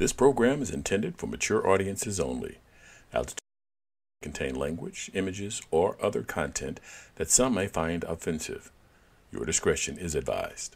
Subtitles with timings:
[0.00, 2.56] This program is intended for mature audiences only.
[3.12, 3.36] Altitude
[4.22, 6.80] contain language, images, or other content
[7.16, 8.72] that some may find offensive.
[9.30, 10.74] Your discretion is advised.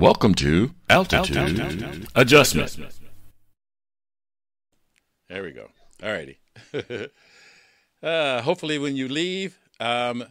[0.00, 2.08] Welcome to Altitude, Altitude.
[2.14, 2.78] Adjustment.
[5.28, 5.68] There we go.
[6.02, 6.38] All righty.
[8.02, 10.24] uh, hopefully, when you leave, um,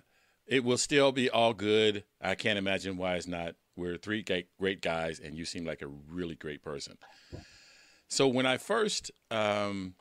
[0.48, 2.04] it will still be all good.
[2.22, 3.56] I can't imagine why it's not.
[3.76, 4.24] We're three
[4.58, 6.98] great guys, and you seem like a really great person.
[8.08, 9.94] So, when I first um,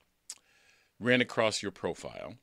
[0.99, 2.35] ran across your profile,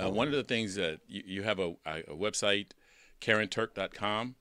[0.00, 2.68] uh, one of the things that you, you have a, a website,
[3.20, 4.36] KarenTurk.com,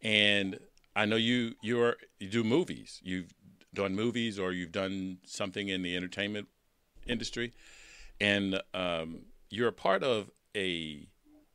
[0.00, 0.60] and
[0.94, 3.00] I know you you're you do movies.
[3.02, 3.34] You've
[3.74, 6.48] done movies or you've done something in the entertainment
[7.06, 7.52] industry,
[8.20, 11.06] and um, you're a part of a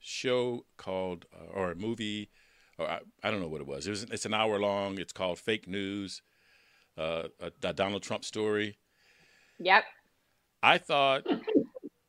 [0.01, 2.29] show called uh, or a movie,
[2.77, 3.87] or I, I, don't know what it was.
[3.87, 4.97] It was it's an hour long.
[4.97, 6.21] It's called Fake News,
[6.97, 8.77] uh, a, a Donald Trump story.
[9.59, 9.83] Yep.
[10.63, 11.25] I thought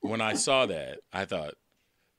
[0.01, 1.55] when I saw that, I thought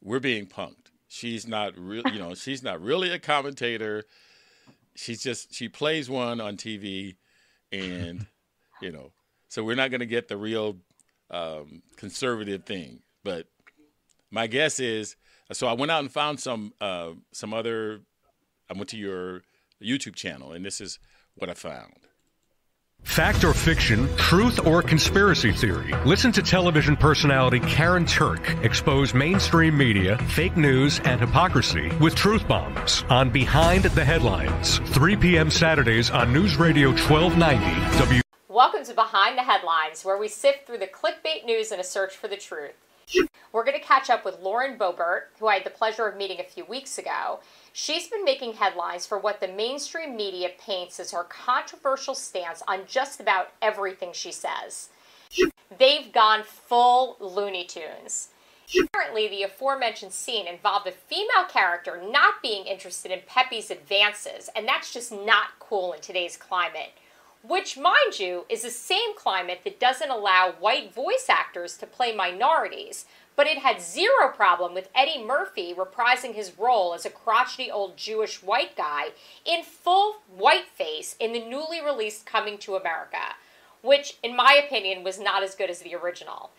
[0.02, 0.92] we're being punked.
[1.08, 4.06] She's not real, you know, she's not really a commentator
[4.96, 7.16] she's just she plays one on TV,
[7.72, 8.26] and
[8.82, 9.12] you know,
[9.48, 10.78] so we're not going to get the real
[11.30, 13.00] um, conservative thing.
[13.24, 13.48] But
[14.32, 15.16] my guess is,
[15.54, 18.02] so I went out and found some uh, some other.
[18.70, 19.42] I went to your
[19.82, 21.00] YouTube channel, and this is
[21.36, 21.94] what I found.
[23.04, 25.94] Fact or fiction, truth or conspiracy theory.
[26.06, 32.48] Listen to television personality Karen Turk expose mainstream media, fake news, and hypocrisy with truth
[32.48, 35.52] bombs on Behind the Headlines, 3 p.m.
[35.52, 38.22] Saturdays on News Radio 1290 W.
[38.48, 42.16] Welcome to Behind the Headlines, where we sift through the clickbait news in a search
[42.16, 42.83] for the truth.
[43.52, 46.40] We're going to catch up with Lauren Boebert, who I had the pleasure of meeting
[46.40, 47.40] a few weeks ago.
[47.72, 52.82] She's been making headlines for what the mainstream media paints as her controversial stance on
[52.88, 54.90] just about everything she says.
[55.78, 58.30] They've gone full Looney Tunes.
[58.80, 64.68] Apparently, the aforementioned scene involved a female character not being interested in Pepe's advances, and
[64.68, 66.94] that's just not cool in today's climate.
[67.46, 72.16] Which, mind you, is the same climate that doesn't allow white voice actors to play
[72.16, 73.06] minorities,
[73.36, 77.98] but it had zero problem with Eddie Murphy reprising his role as a crotchety old
[77.98, 79.10] Jewish white guy
[79.44, 83.36] in full whiteface in the newly released Coming to America,
[83.82, 86.52] which, in my opinion, was not as good as the original.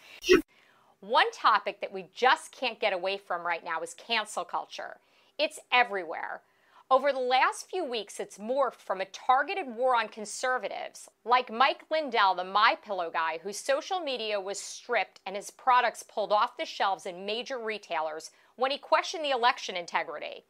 [1.01, 4.99] One topic that we just can't get away from right now is cancel culture.
[5.39, 6.43] It's everywhere.
[6.91, 11.83] Over the last few weeks, it's morphed from a targeted war on conservatives, like Mike
[11.91, 16.59] Lindell, the My Pillow guy, whose social media was stripped and his products pulled off
[16.59, 20.45] the shelves in major retailers when he questioned the election integrity.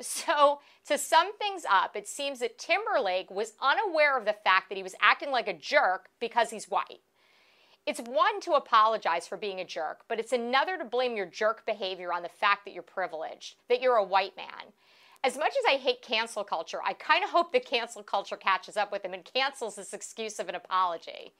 [0.00, 4.76] So, to sum things up, it seems that Timberlake was unaware of the fact that
[4.76, 7.02] he was acting like a jerk because he's white.
[7.86, 11.64] It's one to apologize for being a jerk, but it's another to blame your jerk
[11.64, 14.72] behavior on the fact that you're privileged, that you're a white man
[15.24, 18.76] as much as I hate cancel culture, I kind of hope the cancel culture catches
[18.76, 21.32] up with him and cancels this excuse of an apology.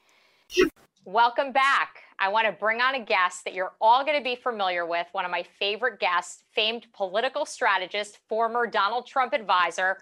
[1.05, 2.03] Welcome back.
[2.21, 5.09] I want to bring on a guest that you're all going to be familiar with,
[5.11, 9.99] one of my favorite guests, famed political strategist, former Donald Trump advisor,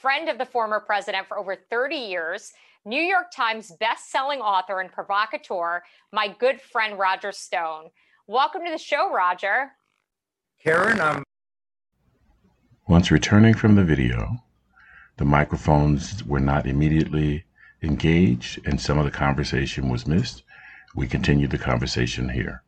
[0.00, 2.52] friend of the former president for over 30 years,
[2.84, 7.90] New York Times best-selling author and provocateur, my good friend Roger Stone.
[8.28, 9.72] Welcome to the show, Roger.
[10.62, 11.24] Karen, I'm
[12.86, 14.36] once returning from the video,
[15.16, 17.44] the microphones were not immediately
[17.82, 20.42] engaged and some of the conversation was missed.
[20.94, 22.62] We continued the conversation here.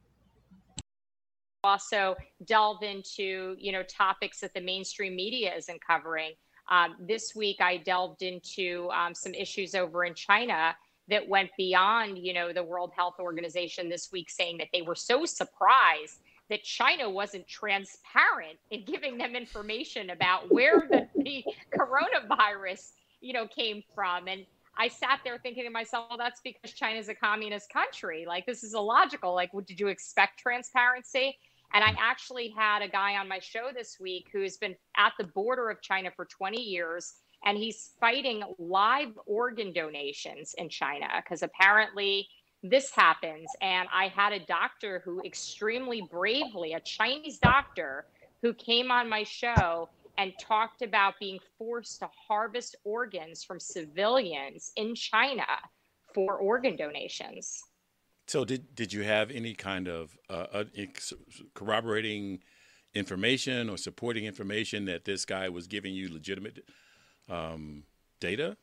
[1.65, 6.33] Also delve into, you know, topics that the mainstream media isn't covering.
[6.71, 10.75] Um, this week, I delved into um, some issues over in China
[11.09, 14.97] that went beyond, you know, the World Health Organization this week, saying that they were
[14.97, 21.45] so surprised that China wasn't transparent in giving them information about where the, the
[21.77, 24.29] coronavirus, you know, came from.
[24.29, 24.47] And
[24.79, 28.25] I sat there thinking to myself, well, that's because China's a communist country.
[28.27, 29.35] Like, this is illogical.
[29.35, 31.39] Like, what, did you expect transparency?
[31.73, 35.25] And I actually had a guy on my show this week who's been at the
[35.25, 41.43] border of China for 20 years, and he's fighting live organ donations in China because
[41.43, 42.29] apparently
[42.63, 43.51] this happens.
[43.61, 48.07] And I had a doctor who extremely bravely, a Chinese doctor,
[48.43, 49.89] who came on my show
[50.19, 55.47] and talked about being forced to harvest organs from civilians in China
[56.15, 57.63] for organ donations.
[58.27, 60.65] So, did did you have any kind of uh, uh
[61.55, 62.41] corroborating
[62.95, 66.65] information or supporting information that this guy was giving you legitimate
[67.29, 67.85] um,
[68.19, 68.57] data?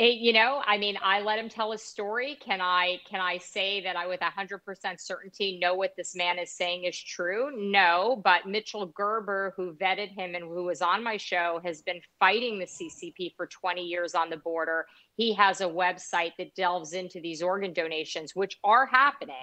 [0.00, 2.38] It, you know, I mean, I let him tell his story.
[2.42, 6.50] Can I can I say that I with 100% certainty know what this man is
[6.50, 7.50] saying is true?
[7.54, 12.00] No, but Mitchell Gerber who vetted him and who was on my show has been
[12.18, 14.86] fighting the CCP for 20 years on the border.
[15.18, 19.34] He has a website that delves into these organ donations which are happening.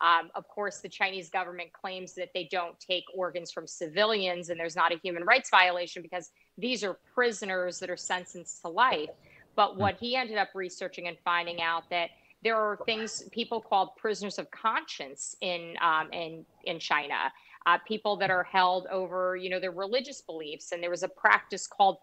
[0.00, 4.58] Um, of course, the Chinese government claims that they don't take organs from civilians and
[4.58, 9.10] there's not a human rights violation because these are prisoners that are sentenced to life.
[9.58, 12.10] But what he ended up researching and finding out that
[12.44, 17.32] there are things people called prisoners of conscience in um, in in China,
[17.66, 21.08] uh, people that are held over you know their religious beliefs, and there was a
[21.08, 21.96] practice called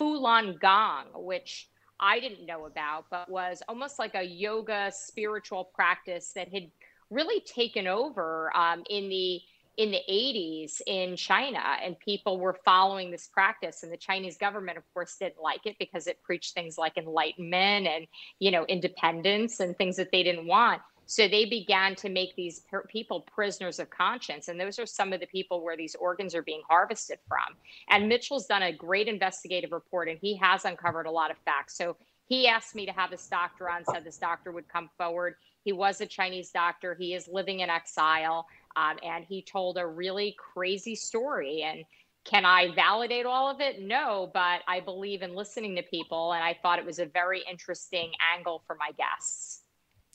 [0.00, 1.68] Falun Gong, which
[2.00, 6.70] I didn't know about, but was almost like a yoga spiritual practice that had
[7.10, 9.38] really taken over um, in the
[9.76, 13.82] in the 80s in China, and people were following this practice.
[13.82, 17.86] And the Chinese government, of course, didn't like it because it preached things like enlightenment
[17.86, 18.06] and,
[18.38, 20.82] you know, independence and things that they didn't want.
[21.06, 24.48] So they began to make these per- people prisoners of conscience.
[24.48, 27.56] And those are some of the people where these organs are being harvested from.
[27.90, 31.76] And Mitchell's done a great investigative report and he has uncovered a lot of facts.
[31.76, 31.96] So
[32.28, 35.34] he asked me to have this doctor on, said this doctor would come forward.
[35.64, 36.96] He was a Chinese doctor.
[36.98, 38.46] He is living in exile.
[38.76, 41.62] Um, and he told a really crazy story.
[41.62, 41.84] And
[42.24, 43.80] can I validate all of it?
[43.80, 46.32] No, but I believe in listening to people.
[46.32, 49.62] And I thought it was a very interesting angle for my guests.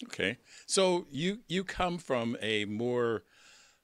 [0.06, 0.38] Okay.
[0.66, 3.24] So you, you come from a more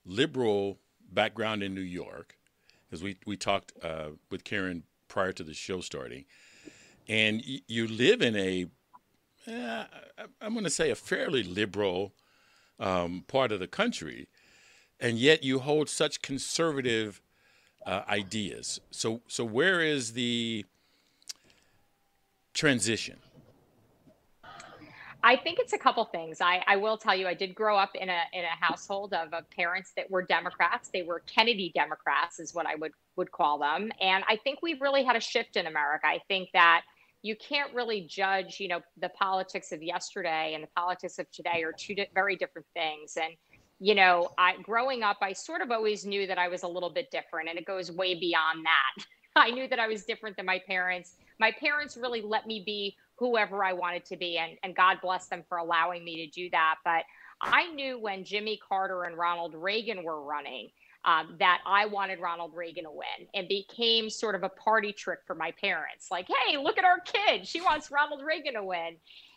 [0.06, 0.80] liberal
[1.12, 2.38] background in New York,
[2.86, 6.26] because we, we talked uh, with Karen prior to the show starting.
[7.08, 8.68] And y- you live in a,
[9.48, 9.86] uh,
[10.40, 12.14] I'm going to say, a fairly liberal
[12.80, 14.28] um, part of the country
[15.00, 17.22] and yet you hold such conservative
[17.86, 18.80] uh, ideas.
[18.92, 20.66] So, so where is the
[22.54, 23.18] transition?
[25.26, 26.42] I think it's a couple things.
[26.42, 29.34] I, I will tell you, I did grow up in a in a household of,
[29.34, 30.90] of parents that were Democrats.
[30.94, 33.90] They were Kennedy Democrats, is what I would would call them.
[34.02, 36.08] And I think we've really had a shift in America.
[36.08, 36.82] I think that
[37.22, 41.64] you can't really judge, you know, the politics of yesterday and the politics of today
[41.64, 43.16] are two di- very different things.
[43.16, 43.34] And
[43.80, 46.90] you know, I growing up, I sort of always knew that I was a little
[46.90, 49.06] bit different, and it goes way beyond that.
[49.36, 51.16] I knew that I was different than my parents.
[51.40, 55.28] My parents really let me be whoever I wanted to be, and, and God bless
[55.28, 56.76] them for allowing me to do that.
[56.86, 57.04] But
[57.42, 60.70] I knew when Jimmy Carter and Ronald Reagan were running
[61.06, 65.20] um, that I wanted Ronald Reagan to win and became sort of a party trick
[65.28, 66.10] for my parents.
[66.10, 67.46] Like, hey, look at our kid.
[67.48, 68.96] She wants Ronald Reagan to win.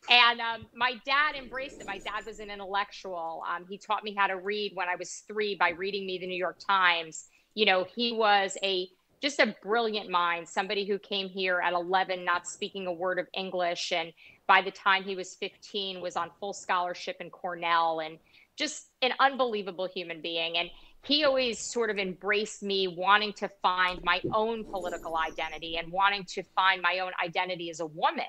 [0.08, 1.86] And um, my dad embraced it.
[1.86, 3.42] My dad was an intellectual.
[3.48, 6.26] Um, he taught me how to read when I was three by reading me the
[6.26, 7.28] New York Times.
[7.54, 8.88] You know, he was a
[9.20, 13.26] just a brilliant mind, somebody who came here at 11 not speaking a word of
[13.32, 14.12] English and
[14.46, 18.18] by the time he was 15 was on full scholarship in Cornell and
[18.56, 20.70] just an unbelievable human being and
[21.06, 26.24] he always sort of embraced me wanting to find my own political identity and wanting
[26.24, 28.24] to find my own identity as a woman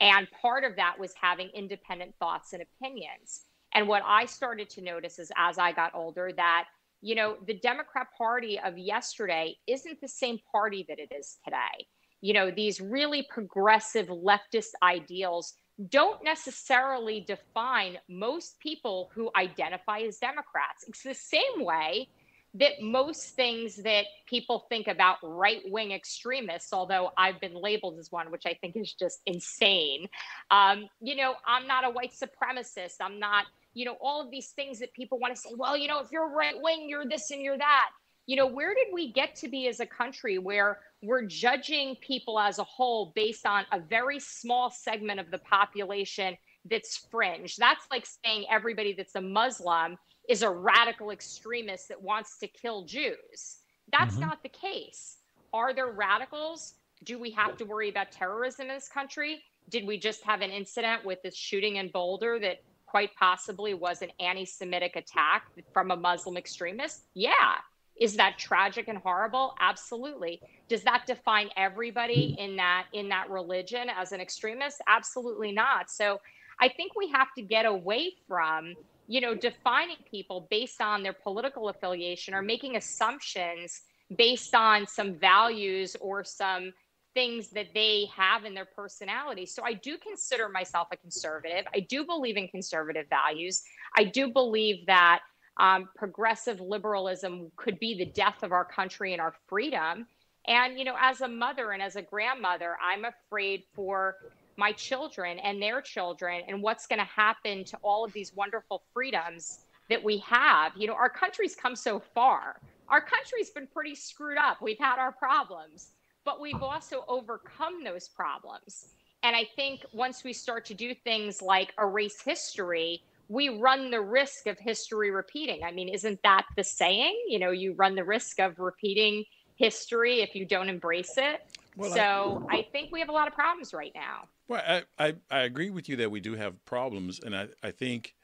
[0.00, 3.42] and part of that was having independent thoughts and opinions.
[3.74, 6.64] And what I started to notice is as I got older that,
[7.00, 11.86] you know, the Democrat Party of yesterday isn't the same party that it is today.
[12.20, 15.54] You know, these really progressive leftist ideals
[15.88, 20.84] don't necessarily define most people who identify as Democrats.
[20.88, 22.08] It's the same way
[22.54, 28.10] that most things that people think about right wing extremists, although I've been labeled as
[28.10, 30.08] one, which I think is just insane.
[30.50, 32.94] Um, you know, I'm not a white supremacist.
[33.00, 35.88] I'm not, you know, all of these things that people want to say, well, you
[35.88, 37.90] know, if you're right wing, you're this and you're that.
[38.26, 42.40] You know, where did we get to be as a country where we're judging people
[42.40, 46.36] as a whole based on a very small segment of the population
[46.68, 47.56] that's fringe?
[47.56, 49.96] That's like saying everybody that's a Muslim
[50.28, 53.58] is a radical extremist that wants to kill Jews.
[53.92, 54.22] That's mm-hmm.
[54.22, 55.18] not the case.
[55.52, 56.74] Are there radicals?
[57.04, 59.42] Do we have to worry about terrorism in this country?
[59.68, 64.02] Did we just have an incident with this shooting in Boulder that quite possibly was
[64.02, 67.04] an anti Semitic attack from a Muslim extremist?
[67.14, 67.58] Yeah.
[68.00, 69.54] Is that tragic and horrible?
[69.60, 70.40] Absolutely.
[70.68, 72.44] Does that define everybody mm.
[72.44, 74.80] in that in that religion as an extremist?
[74.86, 75.90] Absolutely not.
[75.90, 76.20] So
[76.60, 78.74] I think we have to get away from
[79.08, 83.82] you know, defining people based on their political affiliation or making assumptions
[84.16, 86.72] based on some values or some
[87.14, 89.46] things that they have in their personality.
[89.46, 91.64] So I do consider myself a conservative.
[91.74, 93.62] I do believe in conservative values.
[93.96, 95.20] I do believe that
[95.58, 100.06] Um, progressive liberalism could be the death of our country and our freedom.
[100.46, 104.16] And, you know, as a mother and as a grandmother, I'm afraid for
[104.56, 108.82] my children and their children and what's going to happen to all of these wonderful
[108.92, 109.60] freedoms
[109.90, 110.72] that we have.
[110.76, 112.60] You know, our country's come so far.
[112.88, 114.62] Our country's been pretty screwed up.
[114.62, 115.92] We've had our problems,
[116.24, 118.94] but we've also overcome those problems.
[119.22, 124.00] And I think once we start to do things like erase history, we run the
[124.00, 125.62] risk of history repeating.
[125.64, 127.18] I mean, isn't that the saying?
[127.28, 129.24] You know, you run the risk of repeating
[129.56, 131.40] history if you don't embrace it.
[131.76, 134.28] Well, so I, I, think we have a lot of problems right now.
[134.48, 137.70] Well, I, I, I, agree with you that we do have problems, and I, I
[137.70, 138.14] think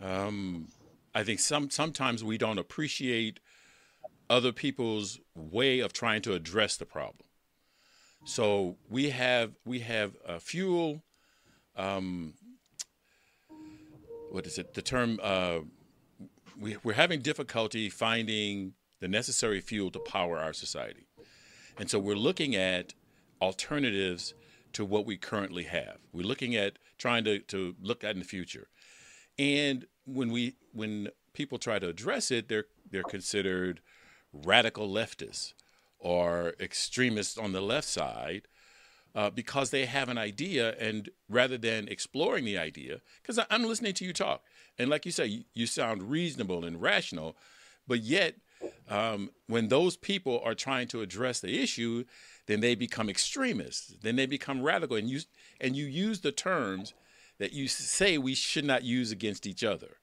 [0.00, 0.68] um,
[1.14, 3.40] I think some sometimes we don't appreciate
[4.28, 7.26] other people's way of trying to address the problem.
[8.24, 11.02] So we have we have a fuel.
[11.76, 12.34] Um,
[14.30, 14.74] what is it?
[14.74, 15.60] The term uh,
[16.58, 21.06] we, we're having difficulty finding the necessary fuel to power our society.
[21.78, 22.94] And so we're looking at
[23.40, 24.34] alternatives
[24.74, 25.96] to what we currently have.
[26.12, 28.68] We're looking at trying to, to look at in the future.
[29.38, 33.80] And when we when people try to address it, they're they're considered
[34.32, 35.54] radical leftists
[35.98, 38.42] or extremists on the left side
[39.14, 43.94] uh, because they have an idea and rather than exploring the idea because i'm listening
[43.94, 44.42] to you talk
[44.78, 47.36] and like you say you, you sound reasonable and rational
[47.86, 48.36] but yet
[48.88, 52.04] um, when those people are trying to address the issue,
[52.46, 53.94] then they become extremists.
[54.02, 55.20] Then they become radical, and you
[55.60, 56.94] and you use the terms
[57.38, 59.96] that you say we should not use against each other.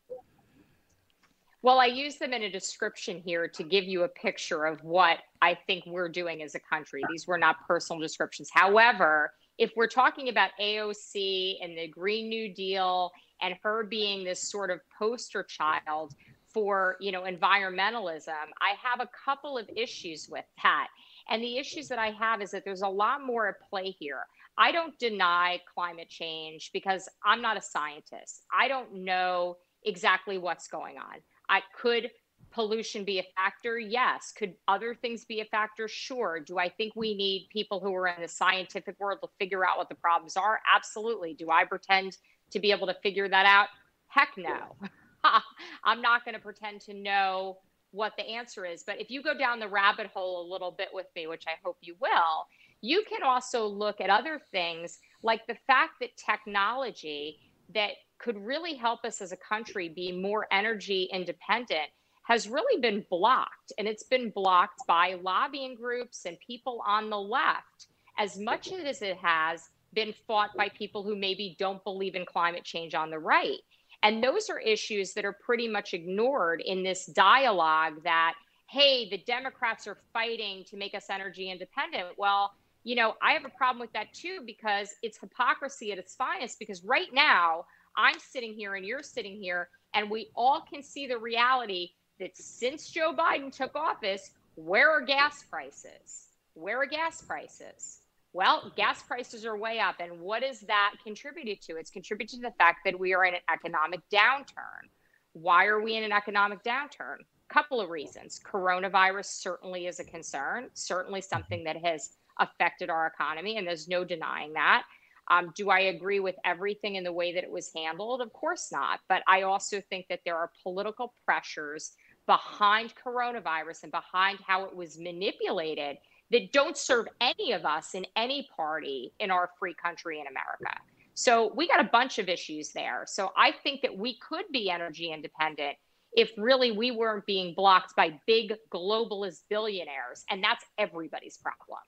[1.63, 5.17] Well, I use them in a description here to give you a picture of what
[5.41, 7.01] I think we're doing as a country.
[7.09, 8.49] These were not personal descriptions.
[8.53, 13.11] However, if we're talking about AOC and the Green New Deal
[13.41, 16.13] and her being this sort of poster child
[16.53, 20.87] for you know environmentalism i have a couple of issues with that
[21.29, 24.21] and the issues that i have is that there's a lot more at play here
[24.57, 30.67] i don't deny climate change because i'm not a scientist i don't know exactly what's
[30.67, 31.17] going on
[31.49, 32.11] i could
[32.51, 33.77] pollution be a factor?
[33.77, 34.31] Yes.
[34.35, 35.87] Could other things be a factor?
[35.87, 36.39] Sure.
[36.39, 39.77] Do i think we need people who are in the scientific world to figure out
[39.77, 40.59] what the problems are?
[40.75, 41.33] Absolutely.
[41.33, 42.17] Do i pretend
[42.51, 43.67] to be able to figure that out?
[44.07, 44.75] Heck no.
[45.83, 47.57] I'm not going to pretend to know
[47.91, 48.83] what the answer is.
[48.83, 51.53] But if you go down the rabbit hole a little bit with me, which I
[51.63, 52.47] hope you will,
[52.81, 57.39] you can also look at other things like the fact that technology
[57.73, 61.89] that could really help us as a country be more energy independent
[62.23, 63.71] has really been blocked.
[63.77, 67.87] And it's been blocked by lobbying groups and people on the left
[68.19, 72.63] as much as it has been fought by people who maybe don't believe in climate
[72.63, 73.59] change on the right.
[74.03, 78.33] And those are issues that are pretty much ignored in this dialogue that,
[78.69, 82.09] hey, the Democrats are fighting to make us energy independent.
[82.17, 82.51] Well,
[82.83, 86.59] you know, I have a problem with that too because it's hypocrisy at its finest.
[86.59, 87.65] Because right now,
[87.97, 91.89] I'm sitting here and you're sitting here, and we all can see the reality
[92.19, 96.29] that since Joe Biden took office, where are gas prices?
[96.53, 97.99] Where are gas prices?
[98.33, 99.95] Well, gas prices are way up.
[99.99, 101.77] And what is that contributed to?
[101.77, 104.89] It's contributed to the fact that we are in an economic downturn.
[105.33, 107.17] Why are we in an economic downturn?
[107.49, 108.39] A couple of reasons.
[108.43, 111.35] Coronavirus certainly is a concern, certainly mm-hmm.
[111.35, 114.83] something that has affected our economy, and there's no denying that.
[115.29, 118.21] Um, do I agree with everything in the way that it was handled?
[118.21, 118.99] Of course not.
[119.09, 121.91] But I also think that there are political pressures
[122.27, 125.97] behind coronavirus and behind how it was manipulated
[126.31, 130.77] that don't serve any of us in any party in our free country in America.
[131.13, 133.05] So we got a bunch of issues there.
[133.07, 135.77] So I think that we could be energy independent
[136.13, 140.25] if really we weren't being blocked by big globalist billionaires.
[140.29, 141.79] And that's everybody's problem.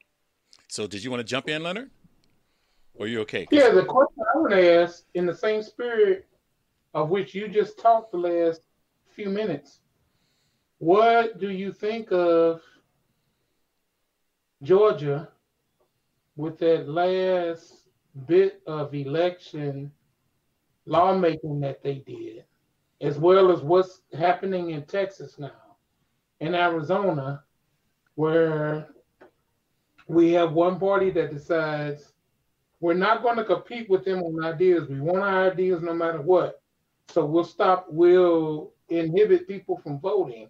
[0.68, 1.92] So did you want to jump in, Leonard?
[3.00, 3.48] Are you okay?
[3.52, 6.28] Yeah, the question I want to ask, in the same spirit
[6.94, 8.62] of which you just talked the last
[9.08, 9.80] few minutes,
[10.80, 12.62] what do you think of
[14.64, 15.30] Georgia,
[16.36, 17.84] with that last
[18.28, 19.92] bit of election
[20.86, 22.44] lawmaking that they did,
[23.02, 25.78] as well as what's happening in Texas now,
[26.40, 27.44] in Arizona,
[28.16, 28.90] where
[30.08, 32.14] we have one party that decides
[32.80, 34.88] we're not going to compete with them on ideas.
[34.88, 36.62] We want our ideas no matter what.
[37.10, 40.50] So we'll stop, we'll inhibit people from voting.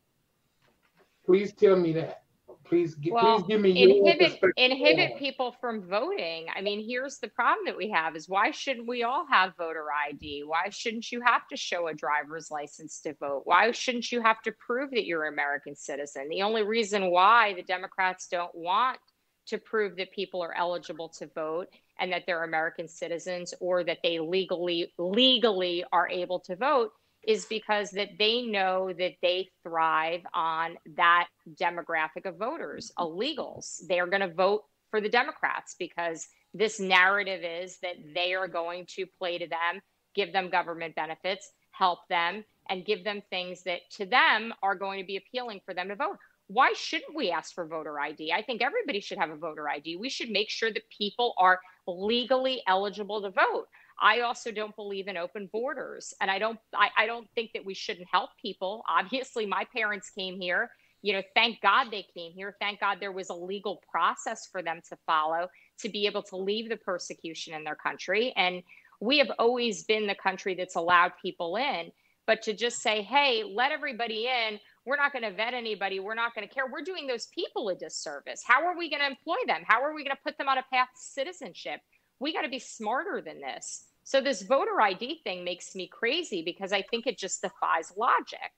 [1.25, 2.23] Please tell me that.
[2.65, 4.05] Please, well, please give me your.
[4.05, 6.45] inhibit inhibit people from voting.
[6.55, 9.85] I mean, here's the problem that we have: is why shouldn't we all have voter
[10.07, 10.43] ID?
[10.45, 13.41] Why shouldn't you have to show a driver's license to vote?
[13.45, 16.29] Why shouldn't you have to prove that you're an American citizen?
[16.29, 18.99] The only reason why the Democrats don't want
[19.47, 21.69] to prove that people are eligible to vote
[21.99, 26.91] and that they're American citizens or that they legally legally are able to vote
[27.27, 31.27] is because that they know that they thrive on that
[31.59, 33.85] demographic of voters, illegals.
[33.87, 38.47] They are going to vote for the Democrats because this narrative is that they are
[38.47, 39.81] going to play to them,
[40.15, 44.99] give them government benefits, help them, and give them things that to them are going
[44.99, 46.17] to be appealing for them to vote.
[46.49, 48.33] Why shouldn't we ask for voter ID?
[48.33, 49.97] I think everybody should have a voter ID.
[49.97, 53.67] We should make sure that people are legally eligible to vote.
[54.01, 56.11] I also don't believe in open borders.
[56.19, 58.83] And I don't I, I don't think that we shouldn't help people.
[58.89, 60.71] Obviously, my parents came here.
[61.01, 62.55] You know, thank God they came here.
[62.59, 65.47] Thank God there was a legal process for them to follow
[65.81, 68.33] to be able to leave the persecution in their country.
[68.35, 68.63] And
[68.99, 71.91] we have always been the country that's allowed people in.
[72.27, 76.15] But to just say, hey, let everybody in, we're not going to vet anybody, we're
[76.15, 78.41] not going to care, we're doing those people a disservice.
[78.43, 79.61] How are we going to employ them?
[79.67, 81.79] How are we going to put them on a path to citizenship?
[82.19, 83.83] We got to be smarter than this.
[84.03, 88.51] So this voter ID thing makes me crazy because I think it just defies logic.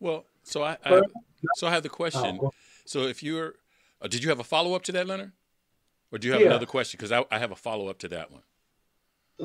[0.00, 1.02] Well, so I, I
[1.54, 2.40] so I have the question.
[2.42, 2.50] Oh,
[2.84, 3.54] so if you're,
[4.02, 5.30] uh, did you have a follow up to that, Leonard,
[6.10, 6.48] or do you have yeah.
[6.48, 6.98] another question?
[6.98, 8.42] Because I, I have a follow up to that one.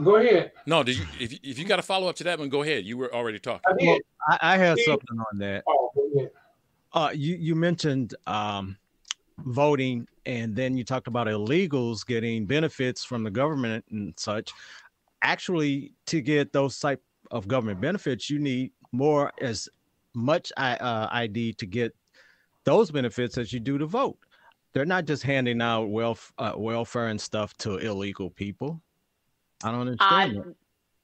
[0.03, 0.51] Go ahead.
[0.65, 1.05] No, did you?
[1.20, 2.84] If if you got a follow up to that one, go ahead.
[2.84, 3.62] You were already talking.
[3.67, 5.63] I, well, I, I have something on that.
[6.17, 6.29] Oh,
[6.93, 8.77] uh, you you mentioned um,
[9.39, 14.51] voting, and then you talked about illegals getting benefits from the government and such
[15.25, 19.67] actually to get those type of government benefits, you need more as
[20.13, 21.93] much uh, ID to get
[22.63, 24.17] those benefits as you do to vote.
[24.74, 28.81] They're not just handing out wealth, uh, welfare and stuff to illegal people.
[29.63, 30.38] I don't understand.
[30.38, 30.43] Uh,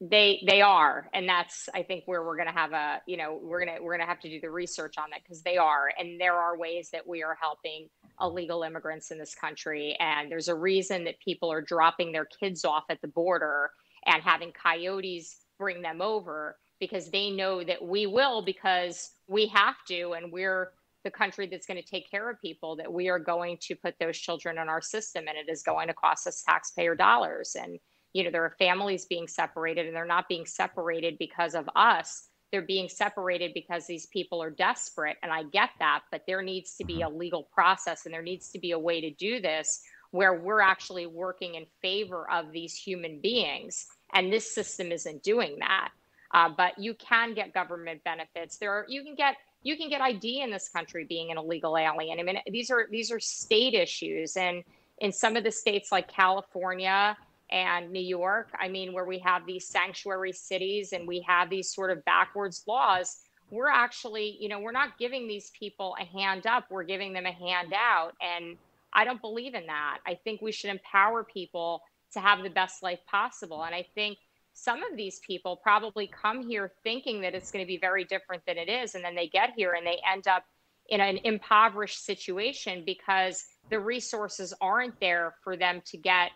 [0.02, 3.64] they they are, and that's I think where we're gonna have a you know we're
[3.64, 6.36] gonna we're gonna have to do the research on that because they are, and there
[6.36, 7.88] are ways that we are helping
[8.20, 12.66] illegal immigrants in this country, and there's a reason that people are dropping their kids
[12.66, 13.70] off at the border
[14.08, 19.76] and having coyotes bring them over because they know that we will because we have
[19.88, 20.14] to.
[20.14, 20.72] And we're
[21.04, 23.96] the country that's going to take care of people that we are going to put
[24.00, 27.56] those children in our system and it is going to cost us taxpayer dollars.
[27.60, 27.80] And
[28.14, 32.28] you know there are families being separated and they're not being separated because of us
[32.52, 36.76] they're being separated because these people are desperate and i get that but there needs
[36.76, 39.82] to be a legal process and there needs to be a way to do this
[40.12, 43.88] where we're actually working in favor of these human beings.
[44.14, 45.90] And this system isn't doing that.
[46.34, 48.58] Uh, but you can get government benefits.
[48.58, 51.78] There are you can get you can get ID in this country being an illegal
[51.78, 52.20] alien.
[52.20, 54.64] I mean, these are these are state issues, and
[55.00, 57.18] in some of the states like California
[57.52, 61.74] and New York, I mean, where we have these sanctuary cities and we have these
[61.74, 63.18] sort of backwards laws,
[63.50, 67.26] we're actually, you know, we're not giving these people a hand up, we're giving them
[67.26, 68.56] a hand out, and
[68.94, 70.00] I don't believe in that.
[70.06, 71.82] I think we should empower people
[72.14, 73.64] to have the best life possible.
[73.64, 74.18] And I think
[74.54, 78.46] some of these people probably come here thinking that it's going to be very different
[78.46, 78.96] than it is.
[78.96, 80.44] And then they get here and they end up
[80.90, 86.32] in an impoverished situation because the resources aren't there for them to get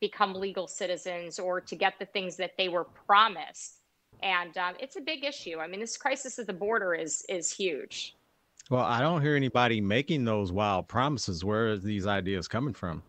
[0.00, 3.80] become legal citizens or to get the things that they were promised.
[4.22, 5.58] And um, it's a big issue.
[5.58, 8.14] I mean, this crisis at the border is is huge.
[8.70, 11.44] Well, I don't hear anybody making those wild promises.
[11.44, 13.02] Where are these ideas coming from?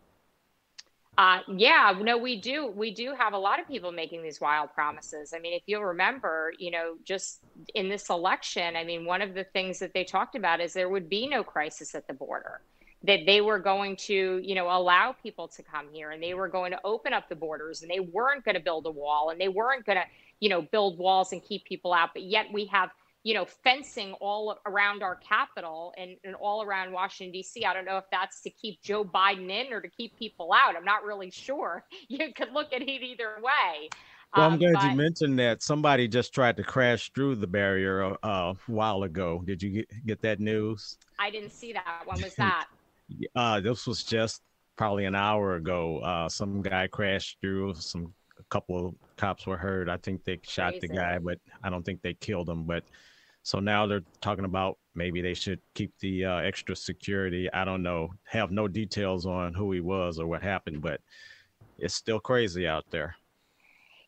[1.18, 2.66] Uh, yeah, no, we do.
[2.66, 5.32] We do have a lot of people making these wild promises.
[5.34, 7.40] I mean, if you'll remember, you know, just
[7.74, 10.90] in this election, I mean, one of the things that they talked about is there
[10.90, 12.60] would be no crisis at the border,
[13.06, 16.48] that they were going to, you know, allow people to come here and they were
[16.48, 19.40] going to open up the borders and they weren't going to build a wall and
[19.40, 20.04] they weren't going to,
[20.40, 22.10] you know, build walls and keep people out.
[22.12, 22.90] But yet we have
[23.26, 27.64] you know, fencing all around our capital and, and all around Washington, D.C.
[27.64, 30.76] I don't know if that's to keep Joe Biden in or to keep people out.
[30.76, 31.84] I'm not really sure.
[32.08, 33.88] You could look at it either way.
[34.36, 37.48] Well, I'm um, glad but, you mentioned that somebody just tried to crash through the
[37.48, 39.42] barrier uh, a while ago.
[39.44, 40.96] Did you get, get that news?
[41.18, 42.02] I didn't see that.
[42.04, 42.68] When was that?
[43.34, 44.42] Uh, this was just
[44.76, 45.98] probably an hour ago.
[45.98, 47.74] Uh, some guy crashed through.
[47.74, 49.88] Some a couple of cops were hurt.
[49.88, 50.88] I think they shot Crazy.
[50.88, 52.64] the guy, but I don't think they killed him.
[52.64, 52.84] But
[53.42, 57.50] so now they're talking about maybe they should keep the uh, extra security.
[57.52, 61.00] I don't know, have no details on who he was or what happened, but
[61.78, 63.16] it's still crazy out there.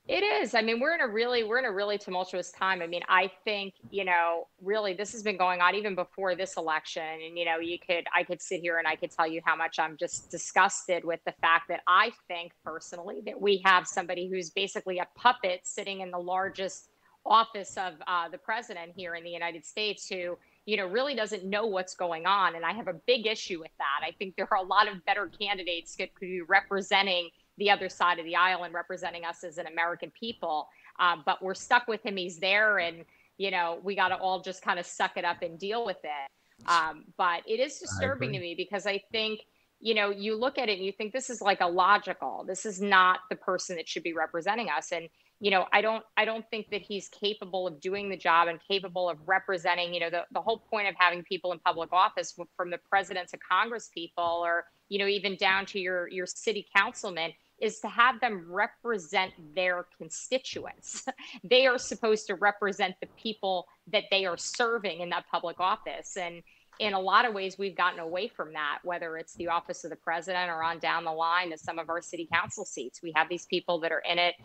[0.09, 0.55] It is.
[0.55, 2.81] I mean, we're in a really we're in a really tumultuous time.
[2.81, 6.57] I mean, I think, you know, really this has been going on even before this
[6.57, 9.43] election and you know, you could I could sit here and I could tell you
[9.45, 13.87] how much I'm just disgusted with the fact that I think personally that we have
[13.87, 16.89] somebody who's basically a puppet sitting in the largest
[17.27, 21.45] office of uh, the president here in the United States who you know really doesn't
[21.45, 24.07] know what's going on and I have a big issue with that.
[24.07, 27.89] I think there are a lot of better candidates that could be representing the other
[27.89, 30.69] side of the aisle and representing us as an American people.
[30.99, 32.17] Um, but we're stuck with him.
[32.17, 33.05] He's there, and
[33.37, 35.99] you know we got to all just kind of suck it up and deal with
[36.03, 36.69] it.
[36.69, 39.41] Um, but it is disturbing to me because I think
[39.81, 42.45] you know you look at it and you think this is like a logical.
[42.47, 45.09] This is not the person that should be representing us, and
[45.41, 48.59] you know i don't i don't think that he's capable of doing the job and
[48.67, 52.37] capable of representing you know the, the whole point of having people in public office
[52.57, 56.67] from the president to congress people or you know even down to your your city
[56.77, 61.07] councilman is to have them represent their constituents.
[61.45, 66.17] they are supposed to represent the people that they are serving in that public office.
[66.17, 66.43] And
[66.79, 69.91] in a lot of ways, we've gotten away from that, whether it's the office of
[69.91, 73.03] the president or on down the line to some of our city council seats.
[73.03, 74.37] We have these people that are in it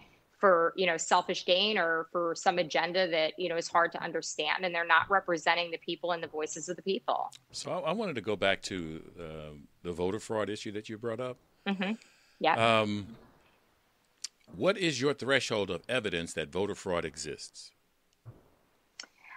[0.43, 4.03] for you know selfish gain or for some agenda that you know is hard to
[4.03, 7.79] understand and they're not representing the people and the voices of the people so i,
[7.79, 11.37] I wanted to go back to uh, the voter fraud issue that you brought up
[11.65, 11.93] mm-hmm.
[12.39, 12.81] Yeah.
[12.81, 13.07] Um,
[14.55, 17.71] what is your threshold of evidence that voter fraud exists?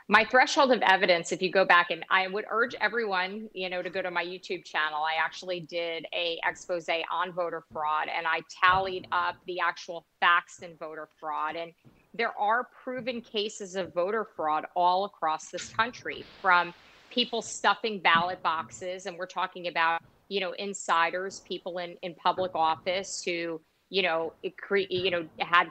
[0.08, 3.82] My threshold of evidence, if you go back and I would urge everyone, you know,
[3.82, 5.02] to go to my YouTube channel.
[5.02, 10.60] I actually did a expose on voter fraud and I tallied up the actual facts
[10.60, 11.56] in voter fraud.
[11.56, 11.72] And
[12.14, 16.72] there are proven cases of voter fraud all across this country from
[17.10, 19.06] people stuffing ballot boxes.
[19.06, 23.60] And we're talking about you know, insiders, people in, in public office who,
[23.90, 25.68] you know, cre- you know, had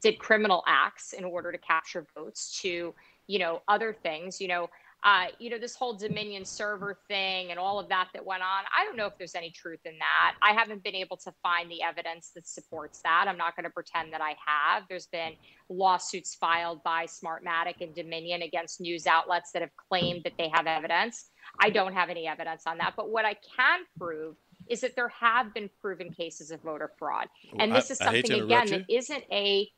[0.00, 2.94] did criminal acts in order to capture votes to,
[3.26, 4.68] you know, other things, you know,
[5.04, 8.64] uh, you know, this whole Dominion server thing and all of that that went on.
[8.76, 10.34] I don't know if there's any truth in that.
[10.42, 13.26] I haven't been able to find the evidence that supports that.
[13.28, 14.82] I'm not going to pretend that I have.
[14.88, 15.34] There's been
[15.68, 20.66] lawsuits filed by Smartmatic and Dominion against news outlets that have claimed that they have
[20.66, 21.30] evidence.
[21.60, 22.94] I don't have any evidence on that.
[22.96, 24.36] But what I can prove
[24.68, 27.28] is that there have been proven cases of voter fraud.
[27.58, 29.70] And this is something again that isn't a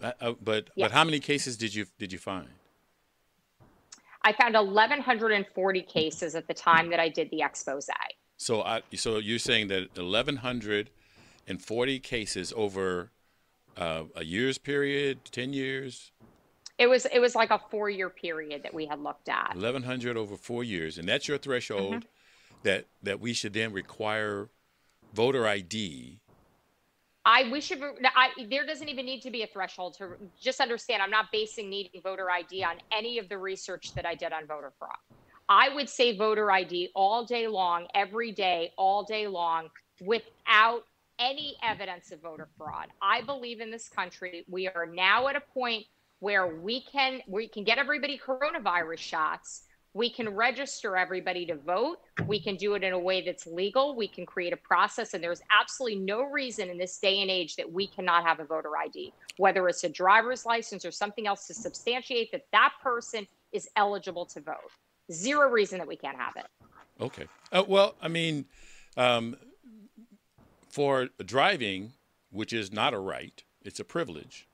[0.00, 0.76] but yes.
[0.76, 2.48] but how many cases did you did you find?
[4.24, 7.88] I found 1,140 cases at the time that I did the expose.
[8.36, 13.10] So, I, so you're saying that 1,140 cases over
[13.76, 16.12] uh, a year's period, 10 years?
[16.78, 19.54] It was it was like a four year period that we had looked at.
[19.54, 22.06] 1,100 over four years, and that's your threshold mm-hmm.
[22.64, 24.48] that that we should then require
[25.14, 26.20] voter ID
[27.24, 27.80] I we should
[28.16, 31.70] I there doesn't even need to be a threshold to just understand I'm not basing
[31.70, 34.96] needing voter ID on any of the research that I did on voter fraud.
[35.48, 39.68] I would say voter ID all day long, every day, all day long
[40.00, 40.82] without
[41.18, 42.88] any evidence of voter fraud.
[43.00, 45.84] I believe in this country we are now at a point
[46.22, 51.98] where we can we can get everybody coronavirus shots we can register everybody to vote.
[52.26, 53.94] We can do it in a way that's legal.
[53.94, 55.12] We can create a process.
[55.12, 58.44] And there's absolutely no reason in this day and age that we cannot have a
[58.44, 63.26] voter ID, whether it's a driver's license or something else to substantiate that that person
[63.52, 64.70] is eligible to vote.
[65.12, 66.46] Zero reason that we can't have it.
[66.98, 67.26] Okay.
[67.50, 68.46] Uh, well, I mean,
[68.96, 69.36] um,
[70.70, 71.92] for driving,
[72.30, 74.48] which is not a right, it's a privilege.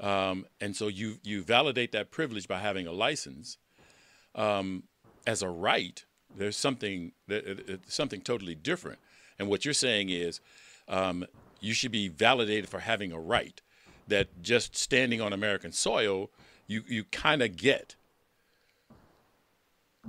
[0.00, 3.58] Um, and so you you validate that privilege by having a license
[4.34, 4.84] um,
[5.26, 7.12] as a right, there's something
[7.86, 8.98] something totally different.
[9.38, 10.40] And what you're saying is,
[10.88, 11.26] um,
[11.60, 13.60] you should be validated for having a right.
[14.08, 16.30] That just standing on American soil,
[16.66, 17.96] you you kind of get.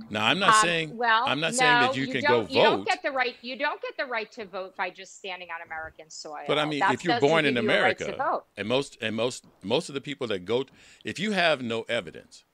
[0.08, 0.96] Now, I'm not um, saying.
[0.96, 2.50] Well, I'm not no, saying that you, you can go vote.
[2.50, 3.34] You don't get the right.
[3.42, 6.44] You don't get the right to vote by just standing on American soil.
[6.46, 9.94] But I mean, if you're born in America, right and most and most most of
[9.94, 10.64] the people that go,
[11.04, 12.44] if you have no evidence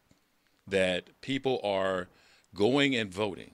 [0.66, 2.09] that people are
[2.55, 3.53] going and voting,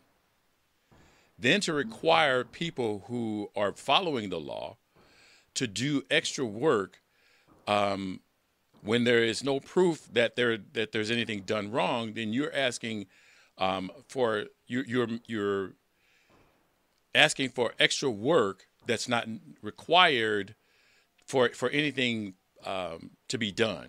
[1.38, 4.76] then to require people who are following the law
[5.54, 7.00] to do extra work
[7.66, 8.20] um,
[8.82, 13.06] when there is no proof that there that there's anything done wrong, then you're asking
[13.58, 15.72] um, for you're, you're you're
[17.14, 19.26] asking for extra work that's not
[19.62, 20.54] required
[21.26, 23.88] for for anything um, to be done.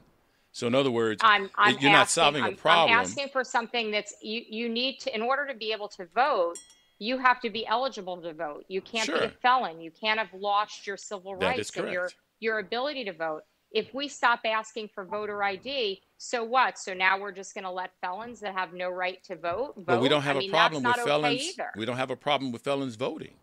[0.52, 2.94] So in other words, I'm, I'm you're asking, not solving I'm, a problem.
[2.94, 6.06] I'm asking for something that's you, you need to in order to be able to
[6.16, 6.56] vote,
[6.98, 8.64] you have to be eligible to vote.
[8.70, 9.20] You can't sure.
[9.20, 9.82] be a felon.
[9.82, 13.42] You can't have lost your civil rights and your your ability to vote.
[13.72, 16.78] If we stop asking for voter ID, so what?
[16.78, 19.86] So now we're just going to let felons that have no right to vote vote.
[19.86, 21.26] But we don't have I a mean, problem with felons.
[21.26, 21.70] Okay either.
[21.76, 23.34] we don't have a problem with felons voting.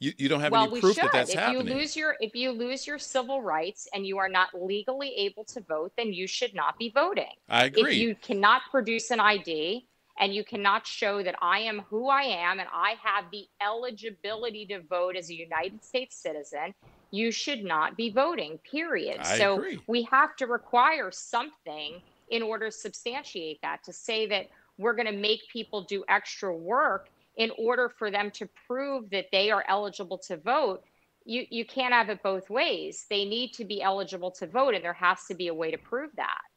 [0.00, 1.04] You, you don't have well, any we proof should.
[1.04, 1.66] that that's if happening.
[1.66, 5.44] you lose your if you lose your civil rights and you are not legally able
[5.46, 7.34] to vote, then you should not be voting.
[7.48, 7.92] I agree.
[7.94, 9.87] If you cannot produce an ID
[10.18, 14.66] and you cannot show that I am who I am and I have the eligibility
[14.66, 16.74] to vote as a United States citizen,
[17.10, 18.58] you should not be voting.
[18.70, 19.20] Period.
[19.20, 19.80] I so agree.
[19.86, 25.06] we have to require something in order to substantiate that to say that we're going
[25.06, 29.64] to make people do extra work in order for them to prove that they are
[29.68, 30.82] eligible to vote
[31.24, 34.84] you you can't have it both ways they need to be eligible to vote and
[34.84, 36.47] there has to be a way to prove that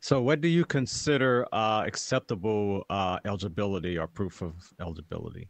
[0.00, 5.48] So, what do you consider uh, acceptable uh, eligibility or proof of eligibility?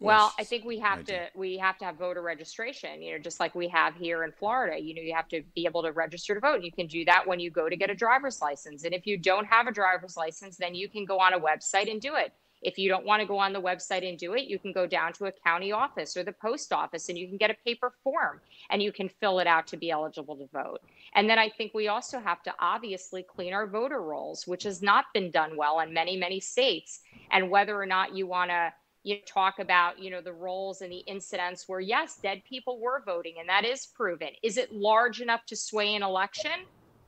[0.00, 3.38] well i think we have to we have to have voter registration you know just
[3.38, 6.34] like we have here in florida you know you have to be able to register
[6.34, 8.94] to vote you can do that when you go to get a driver's license and
[8.94, 12.00] if you don't have a driver's license then you can go on a website and
[12.00, 14.58] do it if you don't want to go on the website and do it you
[14.58, 17.50] can go down to a county office or the post office and you can get
[17.50, 20.80] a paper form and you can fill it out to be eligible to vote.
[21.14, 24.82] And then i think we also have to obviously clean our voter rolls which has
[24.82, 27.00] not been done well in many many states.
[27.30, 30.82] And whether or not you want to you know, talk about you know the roles
[30.82, 34.30] and the incidents where yes dead people were voting and that is proven.
[34.42, 36.52] Is it large enough to sway an election?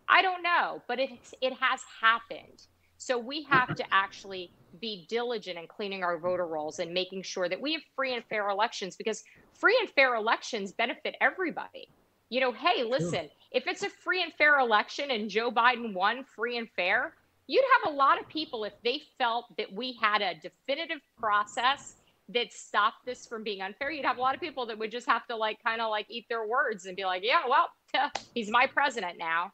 [0.08, 1.10] I don't know but it
[1.40, 2.66] it has happened
[3.02, 7.48] so we have to actually be diligent in cleaning our voter rolls and making sure
[7.48, 9.22] that we have free and fair elections because
[9.58, 11.88] free and fair elections benefit everybody.
[12.30, 16.24] You know hey listen if it's a free and fair election and joe biden won
[16.24, 17.12] free and fair
[17.46, 21.96] you'd have a lot of people if they felt that we had a definitive process
[22.30, 25.06] that stopped this from being unfair you'd have a lot of people that would just
[25.06, 27.68] have to like kind of like eat their words and be like yeah well
[28.34, 29.52] he's my president now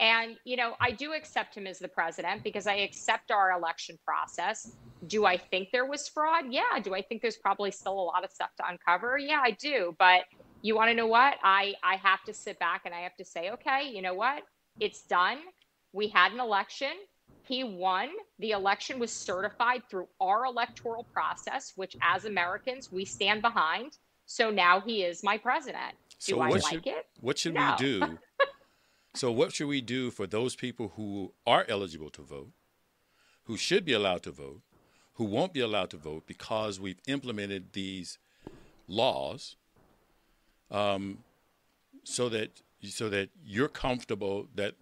[0.00, 3.96] and you know i do accept him as the president because i accept our election
[4.04, 4.72] process
[5.06, 8.24] do i think there was fraud yeah do i think there's probably still a lot
[8.24, 10.22] of stuff to uncover yeah i do but
[10.62, 13.24] you want to know what i i have to sit back and i have to
[13.24, 14.42] say okay you know what
[14.80, 15.38] it's done
[15.92, 16.92] we had an election
[17.46, 18.10] he won.
[18.40, 23.92] The election was certified through our electoral process, which as Americans we stand behind.
[24.26, 25.92] So now he is my president.
[26.26, 27.06] Do So I what like should- it?
[27.20, 27.74] What should No.
[27.80, 28.18] we do?
[29.18, 32.52] So, what should we do for those people who are eligible to vote,
[33.44, 34.60] who should be allowed to vote,
[35.14, 38.18] who won't be allowed to vote because we've implemented these
[38.86, 39.56] laws,
[40.70, 41.18] um,
[42.04, 44.74] so that so that you're comfortable that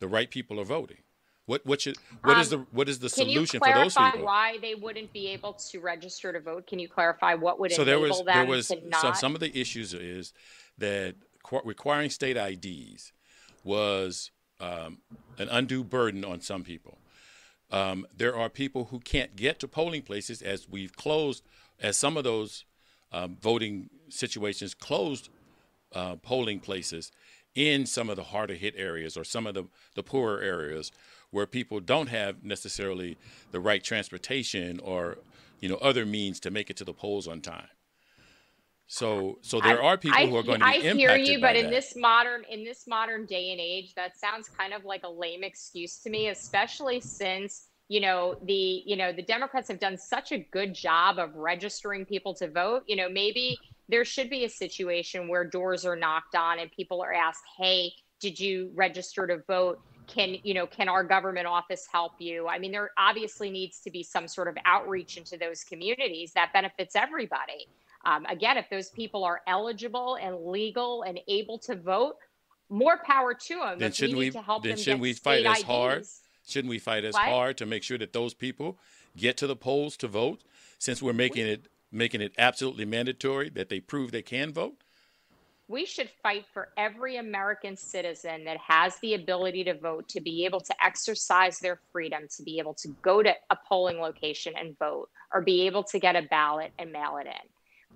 [0.00, 0.98] the right people are voting?
[1.46, 4.26] What what should what is Um, the what is the solution for those clarify people?
[4.26, 6.66] why they wouldn't be able to register to vote?
[6.66, 9.00] Can you clarify what would so there enable was them there was to not?
[9.00, 10.32] some some of the issues is
[10.78, 11.14] that
[11.64, 13.12] requiring state IDs
[13.64, 14.98] was um,
[15.38, 16.98] an undue burden on some people.
[17.70, 21.44] Um, there are people who can't get to polling places as we've closed,
[21.80, 22.64] as some of those
[23.12, 25.28] um, voting situations closed
[25.94, 27.12] uh, polling places
[27.54, 30.92] in some of the harder hit areas or some of the, the poorer areas
[31.30, 33.16] where people don't have necessarily
[33.50, 35.18] the right transportation or
[35.60, 37.68] you know other means to make it to the polls on time.
[38.88, 41.14] So so there I- are people I, who are going to be I be hear
[41.16, 41.70] you, but in that.
[41.70, 45.44] this modern in this modern day and age, that sounds kind of like a lame
[45.44, 50.32] excuse to me, especially since you know the you know the Democrats have done such
[50.32, 52.82] a good job of registering people to vote.
[52.86, 53.58] You know, maybe
[53.90, 57.92] there should be a situation where doors are knocked on and people are asked, "Hey,
[58.20, 60.66] did you register to vote?" Can you know?
[60.66, 62.48] Can our government office help you?
[62.48, 66.54] I mean, there obviously needs to be some sort of outreach into those communities that
[66.54, 67.66] benefits everybody.
[68.04, 72.14] Um, again, if those people are eligible and legal and able to vote,
[72.70, 73.78] more power to them.
[73.78, 74.70] Then shouldn't we we- need to help them?
[74.70, 76.06] then shouldn't we fight as hard?
[76.46, 77.28] Shouldn't we fight as What?
[77.28, 78.78] hard to make sure that those people
[79.16, 80.42] get to the polls to vote
[80.78, 84.76] since we're making it making it absolutely mandatory that they prove they can vote?
[85.68, 90.46] We should fight for every American citizen that has the ability to vote to be
[90.46, 94.78] able to exercise their freedom, to be able to go to a polling location and
[94.78, 97.48] vote, or be able to get a ballot and mail it in.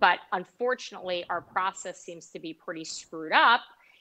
[0.03, 3.61] But unfortunately, our process seems to be pretty screwed up,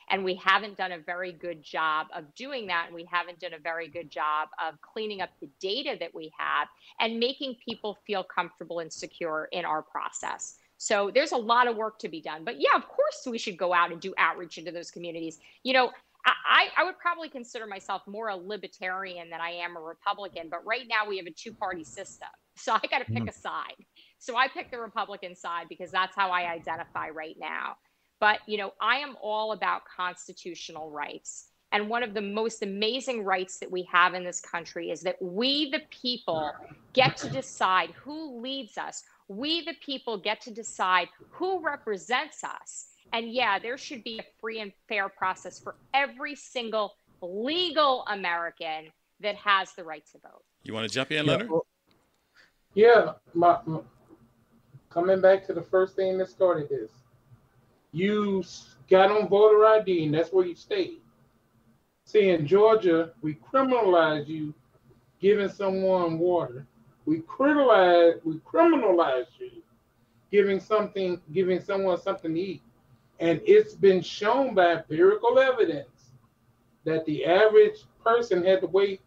[0.10, 2.86] and we haven't done a very good job of doing that.
[2.88, 6.34] And we haven't done a very good job of cleaning up the data that we
[6.36, 6.68] have
[7.00, 10.58] and making people feel comfortable and secure in our process.
[10.78, 12.44] So there's a lot of work to be done.
[12.44, 15.38] But yeah, of course, we should go out and do outreach into those communities.
[15.62, 15.92] You know,
[16.26, 20.66] I, I would probably consider myself more a libertarian than I am a Republican, but
[20.66, 22.30] right now we have a two party system.
[22.56, 23.30] So I got to pick Mhm.
[23.30, 23.86] a side.
[24.22, 27.78] So I pick the Republican side because that's how I identify right now.
[28.20, 31.48] But, you know, I am all about constitutional rights.
[31.72, 35.20] And one of the most amazing rights that we have in this country is that
[35.20, 36.52] we, the people,
[36.94, 39.02] get to decide who leads us.
[39.28, 42.90] We, the people, get to decide who represents us.
[43.14, 48.92] And yeah, there should be a free and fair process for every single legal American
[49.22, 50.44] that has the right to vote.
[50.62, 51.50] You want to jump in, Leonard?
[52.76, 53.80] Yeah, my, my,
[54.92, 56.92] coming back to the first thing that started this,
[57.92, 58.44] you
[58.90, 61.00] got on voter ID, and that's where you stayed.
[62.06, 64.54] See, in Georgia, we criminalize you
[65.20, 66.66] giving someone water.
[67.06, 69.64] We criminalize, we criminalize you
[70.32, 72.62] giving something, giving someone something to eat.
[73.20, 76.12] And it's been shown by empirical evidence
[76.86, 79.02] that the average person had to wait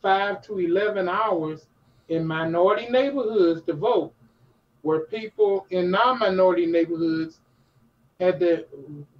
[0.00, 1.66] five to 11 hours
[2.08, 4.12] in minority neighborhoods to vote,
[4.82, 7.40] where people in non minority neighborhoods
[8.18, 8.66] had to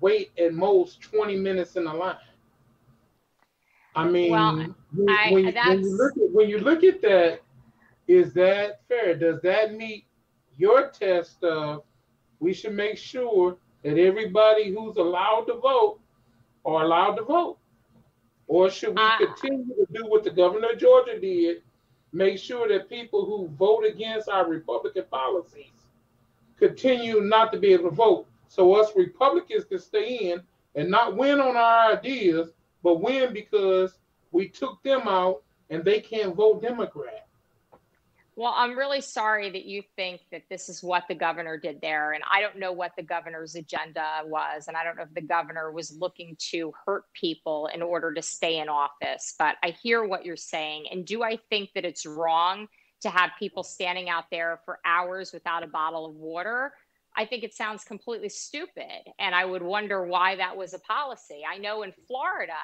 [0.00, 2.16] wait at most 20 minutes in a line.
[3.94, 7.40] I mean, well, when, I, when, when, you look at, when you look at that,
[8.06, 9.16] is that fair?
[9.16, 10.06] Does that meet
[10.56, 11.82] your test of
[12.38, 15.98] we should make sure that everybody who's allowed to vote
[16.64, 17.58] are allowed to vote?
[18.46, 21.62] Or should we uh, continue to do what the governor of Georgia did,
[22.12, 25.86] make sure that people who vote against our Republican policies
[26.58, 28.26] continue not to be able to vote?
[28.48, 30.42] So us Republicans can stay in
[30.74, 32.50] and not win on our ideas,
[32.82, 33.98] but win because
[34.32, 37.26] we took them out and they can't vote Democrat.
[38.40, 42.12] Well, I'm really sorry that you think that this is what the governor did there.
[42.12, 44.64] And I don't know what the governor's agenda was.
[44.66, 48.22] And I don't know if the governor was looking to hurt people in order to
[48.22, 49.34] stay in office.
[49.38, 50.86] But I hear what you're saying.
[50.90, 52.66] And do I think that it's wrong
[53.02, 56.72] to have people standing out there for hours without a bottle of water?
[57.14, 59.04] I think it sounds completely stupid.
[59.18, 61.42] And I would wonder why that was a policy.
[61.46, 62.54] I know in Florida,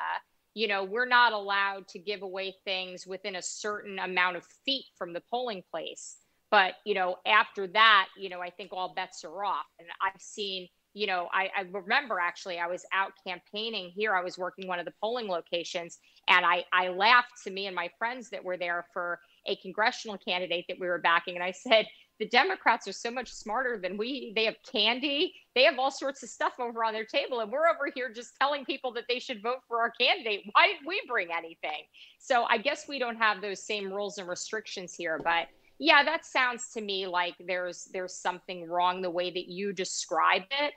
[0.57, 4.87] you know, we're not allowed to give away things within a certain amount of feet
[4.97, 6.16] from the polling place.
[6.51, 9.66] But, you know, after that, you know, I think all bets are off.
[9.79, 14.16] And I've seen, you know, I, I remember actually I was out campaigning here.
[14.16, 17.77] I was working one of the polling locations and I, I laughed to me and
[17.77, 21.35] my friends that were there for a congressional candidate that we were backing.
[21.35, 21.87] And I said,
[22.18, 24.33] the Democrats are so much smarter than we.
[24.35, 27.68] They have candy, they have all sorts of stuff over on their table, and we're
[27.68, 30.42] over here just telling people that they should vote for our candidate.
[30.52, 31.85] Why did we bring anything?
[32.18, 35.48] So I guess we don't have those same rules and restrictions here, but
[35.79, 40.42] yeah, that sounds to me like there's there's something wrong the way that you describe
[40.50, 40.72] it.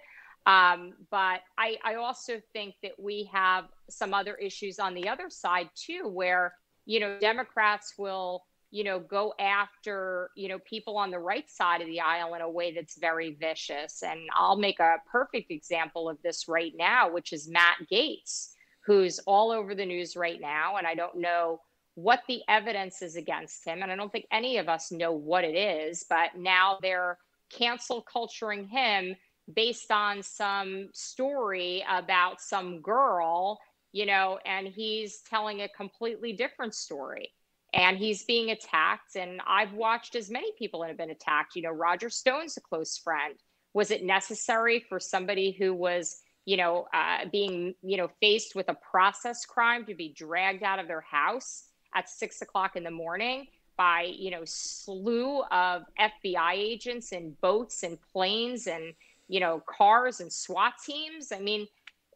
[0.46, 5.30] Um, but I, I also think that we have some other issues on the other
[5.30, 6.54] side too, where
[6.86, 11.82] you know Democrats will you know, go after, you know, people on the right side
[11.82, 14.04] of the aisle in a way that's very vicious.
[14.04, 18.50] And I'll make a perfect example of this right now, which is Matt Gaetz,
[18.86, 20.78] who's all over the news right now.
[20.78, 21.62] And I don't know
[21.96, 23.82] what the evidence is against him.
[23.82, 27.18] And I don't think any of us know what it is, but now they're
[27.50, 29.16] cancel culturing him
[29.52, 33.60] based on some story about some girl,
[33.92, 37.32] you know, and he's telling a completely different story
[37.74, 39.16] and he's being attacked.
[39.16, 41.56] And I've watched as many people that have been attacked.
[41.56, 43.36] You know, Roger Stone's a close friend.
[43.74, 48.70] Was it necessary for somebody who was, you know, uh, being, you know, faced with
[48.70, 52.92] a process crime to be dragged out of their house at six o'clock in the
[52.92, 58.94] morning by, you know, slew of FBI agents and boats and planes and,
[59.28, 61.32] you know, cars and SWAT teams?
[61.32, 61.68] I mean,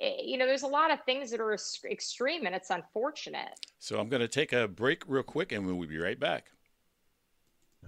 [0.04, 3.66] Eh, you know, there's a lot of things that are extreme and it's unfortunate.
[3.80, 6.48] So I'm going to take a break real quick and we'll be right back.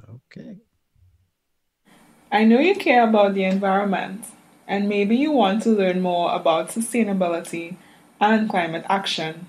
[0.10, 0.58] Okay.
[2.32, 4.26] I know you care about the environment
[4.68, 7.76] and maybe you want to learn more about sustainability
[8.22, 9.48] and climate action.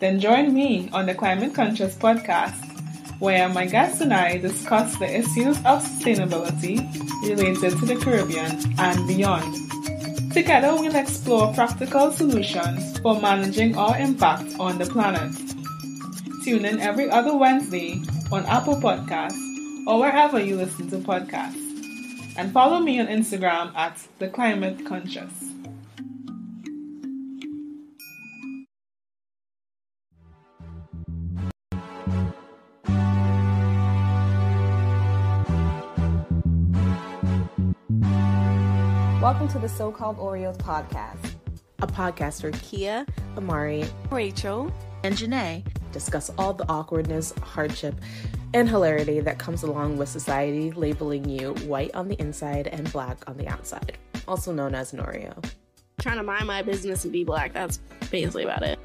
[0.00, 2.60] Then join me on the Climate Conscious podcast,
[3.20, 6.78] where my guests and I discuss the issues of sustainability
[7.22, 9.81] related to the Caribbean and beyond.
[10.32, 15.30] Together, we'll explore practical solutions for managing our impact on the planet.
[16.42, 18.00] Tune in every other Wednesday
[18.32, 19.38] on Apple Podcasts
[19.86, 21.58] or wherever you listen to podcasts.
[22.38, 25.52] And follow me on Instagram at The Climate Conscious.
[39.22, 41.36] Welcome to the So Called Oreos podcast,
[41.78, 43.06] a podcast where Kia,
[43.36, 47.94] Amari, Rachel, and Janae discuss all the awkwardness, hardship,
[48.52, 53.22] and hilarity that comes along with society labeling you white on the inside and black
[53.30, 53.96] on the outside,
[54.26, 55.32] also known as an Oreo.
[56.00, 57.52] trying to mind my business and be black.
[57.52, 57.76] That's
[58.10, 58.80] basically about it.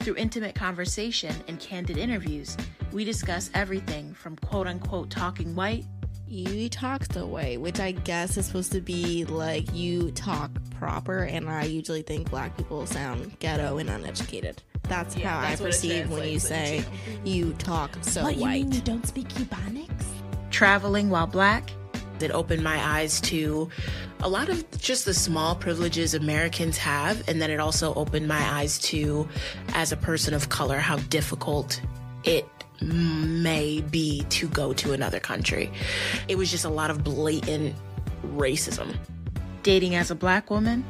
[0.00, 2.56] Through intimate conversation and candid interviews,
[2.92, 5.84] we discuss everything from quote unquote talking white.
[6.32, 11.24] You talk the way, which I guess is supposed to be like you talk proper,
[11.24, 14.62] and I usually think black people sound ghetto and uneducated.
[14.84, 17.30] That's yeah, how that's I perceive when you say into.
[17.30, 18.60] you talk so what, white.
[18.60, 20.06] You mean you don't speak Ebonics?
[20.50, 21.70] Traveling while black
[22.22, 23.68] it opened my eyes to
[24.20, 27.28] a lot of just the small privileges Americans have.
[27.28, 29.28] And then it also opened my eyes to,
[29.74, 31.82] as a person of color, how difficult
[32.24, 32.46] it
[32.84, 35.70] may be to go to another country.
[36.28, 37.74] It was just a lot of blatant
[38.34, 38.96] racism.
[39.62, 40.84] Dating as a black woman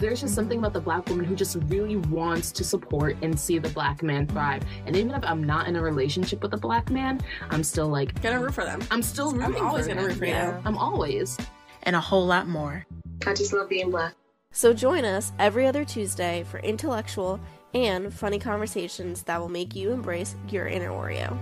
[0.00, 3.58] there's just something about the black woman who just really wants to support and see
[3.58, 4.64] the black man thrive.
[4.86, 7.20] And even if I'm not in a relationship with a black man,
[7.50, 8.80] I'm still like gonna root for them.
[8.90, 9.56] I'm still rooting.
[9.56, 10.34] I'm always gonna root for you.
[10.64, 11.36] I'm always.
[11.82, 12.86] And a whole lot more.
[13.26, 14.14] I just love being black.
[14.52, 17.38] So join us every other Tuesday for intellectual
[17.74, 21.36] and funny conversations that will make you embrace your inner Oreo.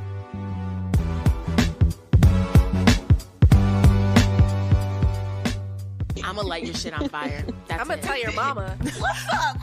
[6.25, 7.43] I'm gonna light your shit on fire.
[7.69, 8.77] That's I'm gonna tell your mama.
[8.99, 9.57] What's up?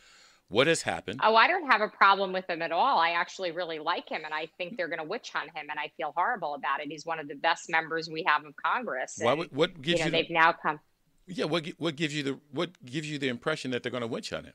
[0.48, 1.20] what has happened?
[1.22, 2.98] Oh, I don't have a problem with him at all.
[2.98, 5.78] I actually really like him, and I think they're going to witch hunt him, and
[5.78, 6.88] I feel horrible about it.
[6.88, 9.18] He's one of the best members we have of Congress.
[9.20, 10.80] Why, what, what gives you, know, you the, they've now come.
[11.26, 14.08] Yeah, what what gives you the what gives you the impression that they're going to
[14.08, 14.54] witch hunt him?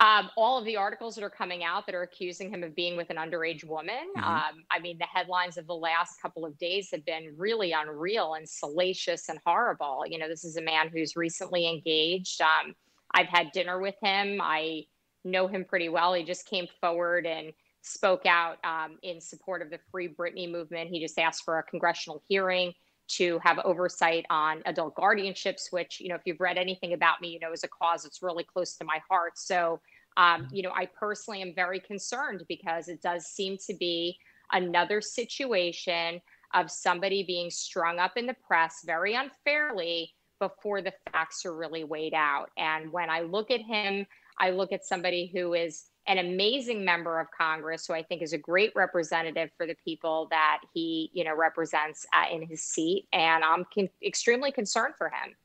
[0.00, 2.96] Um, all of the articles that are coming out that are accusing him of being
[2.96, 4.06] with an underage woman.
[4.16, 4.24] Mm-hmm.
[4.24, 8.34] Um, I mean, the headlines of the last couple of days have been really unreal
[8.34, 10.04] and salacious and horrible.
[10.06, 12.40] You know, this is a man who's recently engaged.
[12.40, 12.74] Um,
[13.12, 14.40] I've had dinner with him.
[14.42, 14.84] I
[15.24, 16.14] know him pretty well.
[16.14, 20.88] He just came forward and spoke out um, in support of the Free Britney movement.
[20.88, 22.72] He just asked for a congressional hearing
[23.16, 27.28] to have oversight on adult guardianships, which, you know, if you've read anything about me,
[27.28, 29.38] you know, is a cause that's really close to my heart.
[29.38, 29.80] So,
[30.16, 34.16] um, you know, I personally am very concerned because it does seem to be
[34.52, 36.20] another situation
[36.54, 41.84] of somebody being strung up in the press very unfairly before the facts are really
[41.84, 42.50] weighed out.
[42.56, 44.06] And when I look at him,
[44.40, 48.32] I look at somebody who is an amazing member of Congress, who I think is
[48.32, 53.06] a great representative for the people that he, you know, represents uh, in his seat,
[53.12, 55.36] and I'm con- extremely concerned for him.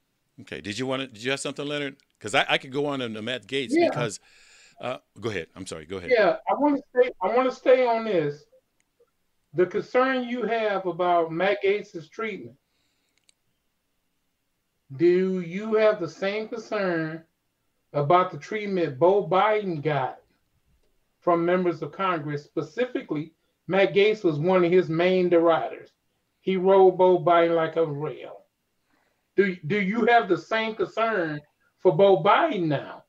[0.41, 0.61] Okay.
[0.61, 1.07] Did you want to?
[1.07, 1.97] Did you have something, Leonard?
[2.17, 3.89] Because I, I, could go on to Matt Gaetz yeah.
[3.89, 4.19] because.
[4.81, 5.47] Uh, go ahead.
[5.55, 5.85] I'm sorry.
[5.85, 6.11] Go ahead.
[6.11, 7.09] Yeah, I want to stay.
[7.23, 8.43] I want to stay on this.
[9.53, 12.57] The concern you have about Matt Gaetz's treatment
[14.97, 17.23] do you have the same concern
[17.95, 20.19] about the treatment Beau Biden got
[21.19, 22.43] from members of Congress?
[22.43, 23.33] Specifically,
[23.67, 25.89] Matt Gaetz was one of his main deriders.
[26.41, 28.41] He rode Beau Biden like a rail.
[29.35, 31.41] Do, do you have the same concern
[31.79, 33.03] for Beau Biden now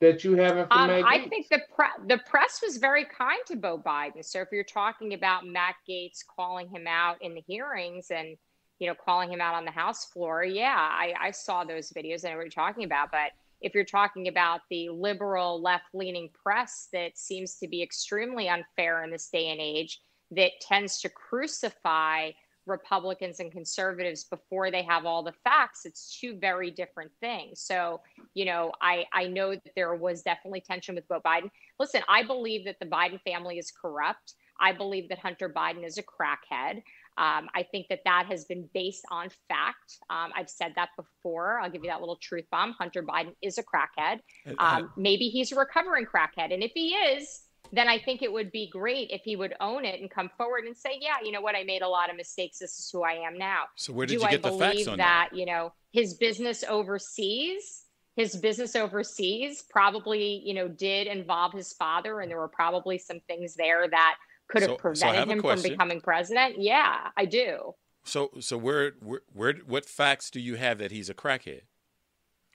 [0.00, 3.78] that you haven't um, I think the pre- the press was very kind to Beau
[3.78, 4.22] Biden.
[4.24, 8.36] So if you're talking about Matt Gaetz calling him out in the hearings and
[8.78, 10.44] you know, calling him out on the House floor.
[10.44, 12.24] Yeah, I, I saw those videos.
[12.24, 13.10] I know what you're talking about.
[13.10, 13.30] But
[13.60, 19.02] if you're talking about the liberal left leaning press that seems to be extremely unfair
[19.04, 20.00] in this day and age,
[20.30, 22.30] that tends to crucify
[22.66, 27.60] Republicans and conservatives before they have all the facts, it's two very different things.
[27.60, 28.00] So,
[28.34, 31.50] you know, I, I know that there was definitely tension with Beau Biden.
[31.78, 34.34] Listen, I believe that the Biden family is corrupt.
[34.60, 36.82] I believe that Hunter Biden is a crackhead.
[37.18, 39.98] Um, I think that that has been based on fact.
[40.10, 41.60] Um, I've said that before.
[41.60, 42.72] I'll give you that little truth bomb.
[42.72, 44.20] Hunter Biden is a crackhead.
[44.58, 46.52] Um, maybe he's a recovering crackhead.
[46.52, 47.42] And if he is,
[47.72, 50.64] then I think it would be great if he would own it and come forward
[50.64, 51.56] and say, yeah, you know what?
[51.56, 52.58] I made a lot of mistakes.
[52.58, 53.64] This is who I am now.
[53.76, 55.38] So where did Do you get I the facts on that, that?
[55.38, 57.86] You know, his business overseas
[58.16, 63.20] his business overseas probably you know did involve his father and there were probably some
[63.28, 64.16] things there that
[64.48, 66.56] could have So- so prevented a him from becoming president?
[66.58, 67.74] Yeah, I do.
[68.04, 71.62] So, so where, where, where, what facts do you have that he's a crackhead?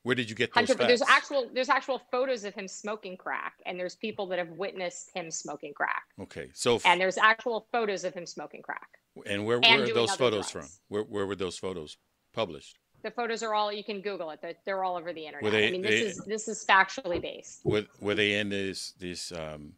[0.04, 3.54] Where did you get those Hunter, there's actual there's actual photos of him smoking crack,
[3.68, 6.06] and there's people that have witnessed him smoking crack.
[6.20, 8.88] Okay, so and there's actual photos of him smoking crack.
[9.28, 10.70] And where and were those photos drugs.
[10.70, 10.80] from?
[10.88, 11.98] Where, where were those photos
[12.34, 12.80] published?
[13.04, 14.42] The photos are all you can Google it.
[14.42, 15.52] They're, they're all over the internet.
[15.52, 17.60] They- I mean, this they- is this is factually based.
[17.64, 19.74] Were, were they in this this um,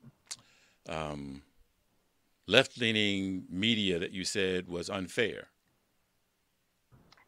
[0.88, 1.42] um,
[2.48, 5.48] left leaning media that you said was unfair?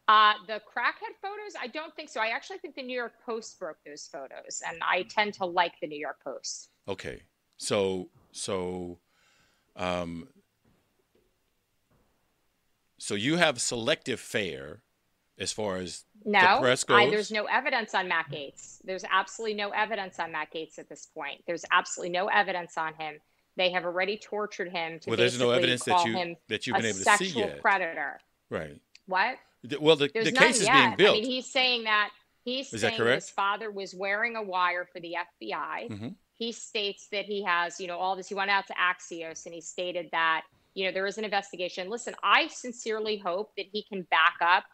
[0.08, 2.20] Uh, the crackhead photos, I don't think so.
[2.20, 5.72] I actually think the New York Post broke those photos, and I tend to like
[5.80, 6.68] the New York Post.
[6.86, 7.22] Okay,
[7.56, 8.98] so so
[9.74, 10.28] um,
[12.98, 14.82] so you have selective fare
[15.38, 16.98] as far as No, the press goes.
[16.98, 18.78] I, there's no evidence on Matt Gaetz.
[18.84, 21.42] There's absolutely no evidence on Matt Gaetz at this point.
[21.46, 23.20] There's absolutely no evidence on him.
[23.56, 26.76] They have already tortured him to Well, there's no evidence that you- him that you've
[26.76, 27.60] a been able to see sexual yet.
[27.62, 28.20] predator.
[28.50, 28.80] right.
[29.06, 29.38] What?
[29.62, 30.74] The- Well, the, There's the case is yet.
[30.74, 31.16] being built.
[31.16, 32.10] I mean, he's saying that
[32.44, 33.22] he's Is saying correct?
[33.22, 35.88] his father was wearing a wire for the FBI.
[35.90, 36.14] Mhm.
[36.34, 38.28] He states that he has, you know, all this.
[38.28, 40.44] He went out to Axios and he stated that,
[40.74, 41.88] you know, there is an investigation.
[41.88, 44.64] Listen, I sincerely hope that he can back up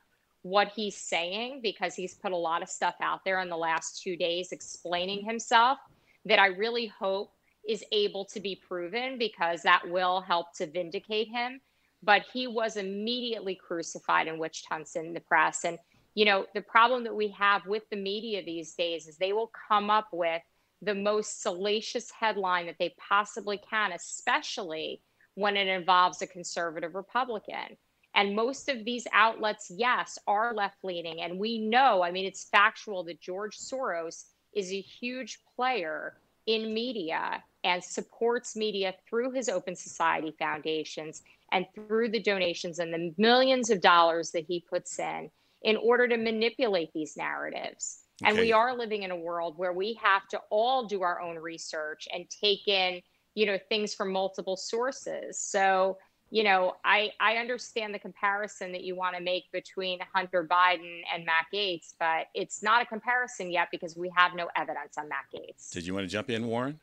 [0.42, 4.02] what he's saying because he's put a lot of stuff out there in the last
[4.02, 5.78] two days explaining himself
[6.24, 7.32] that I really hope
[7.68, 11.60] is able to be proven because that will help to vindicate him.
[12.02, 15.64] But he was immediately crucified and witch hunts in the press.
[15.64, 15.78] And,
[16.14, 19.52] you know, the problem that we have with the media these days is they will
[19.68, 20.42] come up with
[20.82, 25.00] the most salacious headline that they possibly can, especially
[25.34, 27.76] when it involves a conservative Republican.
[28.14, 31.22] And most of these outlets, yes, are left leaning.
[31.22, 36.74] And we know, I mean, it's factual that George Soros is a huge player in
[36.74, 43.14] media and supports media through his Open Society foundations and through the donations and the
[43.18, 45.30] millions of dollars that he puts in
[45.62, 48.00] in order to manipulate these narratives.
[48.24, 51.36] And we are living in a world where we have to all do our own
[51.36, 53.00] research and take in,
[53.34, 55.40] you know, things from multiple sources.
[55.40, 55.98] So,
[56.30, 61.02] you know, I I understand the comparison that you want to make between Hunter Biden
[61.12, 65.08] and Matt Gaetz, but it's not a comparison yet because we have no evidence on
[65.08, 65.70] Matt Gaetz.
[65.70, 66.78] Did you want to jump in, Warren?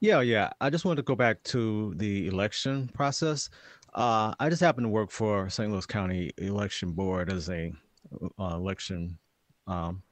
[0.00, 0.50] Yeah, yeah.
[0.60, 3.48] I just wanted to go back to the election process.
[3.94, 5.70] Uh, I just happen to work for St.
[5.70, 7.72] Louis County Election Board as a
[8.38, 9.18] uh, election
[9.66, 10.02] um,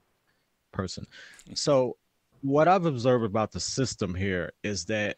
[0.72, 1.06] person.
[1.54, 1.96] So,
[2.40, 5.16] what I've observed about the system here is that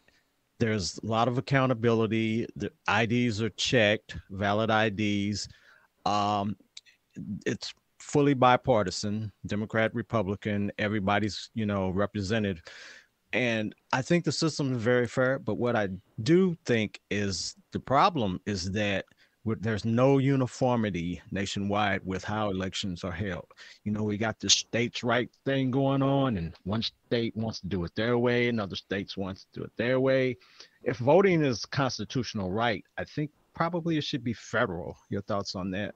[0.59, 2.47] there's a lot of accountability.
[2.55, 5.47] The IDs are checked, valid IDs.
[6.05, 6.55] Um,
[7.45, 10.71] it's fully bipartisan, Democrat, Republican.
[10.77, 12.61] Everybody's you know represented
[13.33, 15.39] and I think the system is very fair.
[15.39, 15.89] But what I
[16.23, 19.05] do think is the problem is that
[19.61, 23.47] there's no uniformity nationwide with how elections are held.
[23.85, 27.67] You know, we got the states' right thing going on, and one state wants to
[27.67, 30.35] do it their way, and other states wants to do it their way.
[30.83, 34.97] If voting is constitutional right, I think probably it should be federal.
[35.09, 35.95] Your thoughts on that?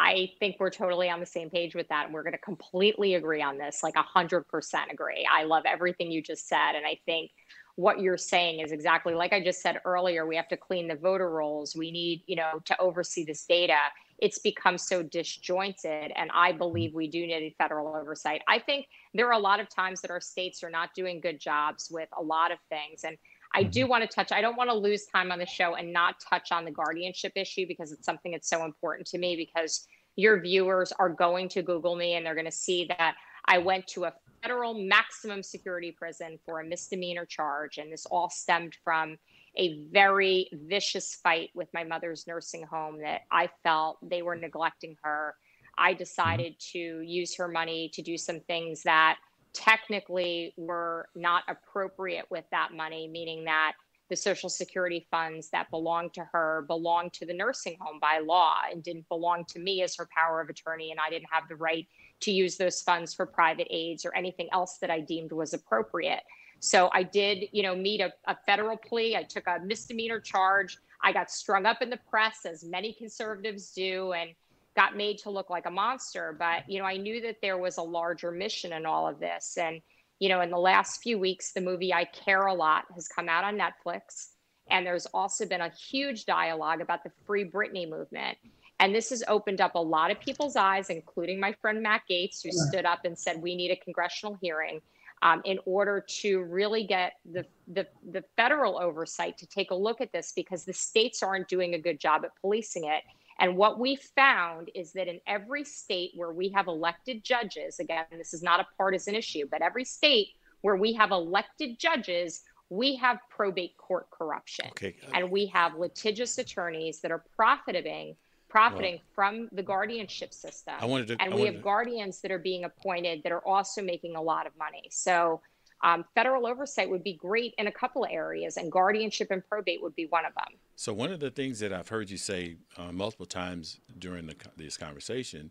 [0.00, 2.06] I think we're totally on the same page with that.
[2.06, 4.44] And we're going to completely agree on this, like 100%
[4.90, 5.28] agree.
[5.30, 6.74] I love everything you just said.
[6.74, 7.30] And I think
[7.76, 10.26] what you're saying is exactly like I just said earlier.
[10.26, 11.76] We have to clean the voter rolls.
[11.76, 13.76] We need, you know, to oversee this data.
[14.18, 16.12] It's become so disjointed.
[16.16, 18.40] And I believe we do need federal oversight.
[18.48, 21.38] I think there are a lot of times that our states are not doing good
[21.38, 23.04] jobs with a lot of things.
[23.04, 23.18] And
[23.52, 23.70] I mm-hmm.
[23.70, 26.16] do want to touch, I don't want to lose time on the show and not
[26.28, 29.86] touch on the guardianship issue because it's something that's so important to me because
[30.16, 33.14] your viewers are going to Google me and they're going to see that
[33.46, 37.78] I went to a federal maximum security prison for a misdemeanor charge.
[37.78, 39.16] And this all stemmed from
[39.56, 44.96] a very vicious fight with my mother's nursing home that I felt they were neglecting
[45.02, 45.34] her.
[45.76, 45.98] I mm-hmm.
[45.98, 49.18] decided to use her money to do some things that
[49.52, 53.72] technically were not appropriate with that money, meaning that
[54.08, 58.54] the Social Security funds that belonged to her belonged to the nursing home by law
[58.70, 60.90] and didn't belong to me as her power of attorney.
[60.90, 61.86] And I didn't have the right
[62.20, 66.22] to use those funds for private aids or anything else that I deemed was appropriate.
[66.58, 69.16] So I did, you know, meet a, a federal plea.
[69.16, 70.78] I took a misdemeanor charge.
[71.02, 74.30] I got strung up in the press, as many conservatives do, and
[74.76, 76.34] got made to look like a monster.
[76.38, 79.56] But, you know, I knew that there was a larger mission in all of this.
[79.58, 79.80] And,
[80.18, 83.28] you know, in the last few weeks, the movie I Care a Lot has come
[83.28, 84.28] out on Netflix.
[84.70, 88.38] And there's also been a huge dialogue about the Free Britney movement.
[88.78, 92.42] And this has opened up a lot of people's eyes, including my friend Matt Gaetz,
[92.42, 94.80] who stood up and said, We need a congressional hearing
[95.22, 100.00] um, in order to really get the, the, the federal oversight to take a look
[100.00, 103.02] at this because the states aren't doing a good job at policing it.
[103.40, 108.04] And what we found is that in every state where we have elected judges, again,
[108.12, 110.28] this is not a partisan issue, but every state
[110.60, 114.66] where we have elected judges, we have probate court corruption.
[114.72, 114.94] Okay.
[115.14, 118.14] And we have litigious attorneys that are profiting
[118.50, 120.74] profiting from the guardianship system.
[120.80, 123.46] I wanted to, and I we have to, guardians that are being appointed that are
[123.46, 124.88] also making a lot of money.
[124.90, 125.40] So
[125.82, 129.80] um, federal oversight would be great in a couple of areas, and guardianship and probate
[129.82, 130.58] would be one of them.
[130.80, 134.34] So one of the things that I've heard you say uh, multiple times during the,
[134.56, 135.50] this conversation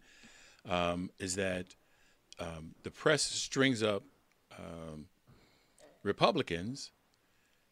[0.68, 1.68] um, is that
[2.40, 4.02] um, the press strings up
[4.58, 5.06] um,
[6.02, 6.90] Republicans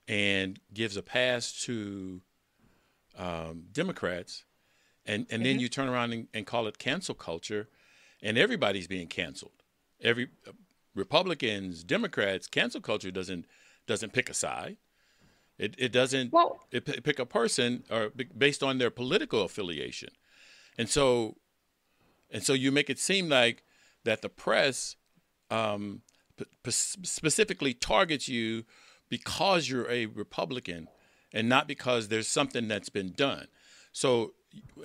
[0.07, 2.21] and gives a pass to
[3.17, 4.43] um, Democrats
[5.07, 5.43] and and mm-hmm.
[5.43, 7.69] then you turn around and, and, call it cancel culture,
[8.21, 9.63] and everybody's being canceled.
[9.99, 10.51] Every uh,
[10.93, 13.45] Republicans, Democrats, cancel culture doesn't
[13.87, 14.77] doesn't pick a side.
[15.57, 19.41] It it doesn't well, it p- pick a person or b- based on their political
[19.41, 20.09] affiliation,
[20.77, 21.37] and so
[22.29, 23.63] and so you make it seem like
[24.03, 24.95] that the press
[25.49, 26.01] um,
[26.37, 28.65] p- p- specifically targets you
[29.09, 30.87] because you're a Republican
[31.33, 33.47] and not because there's something that's been done.
[33.91, 34.33] So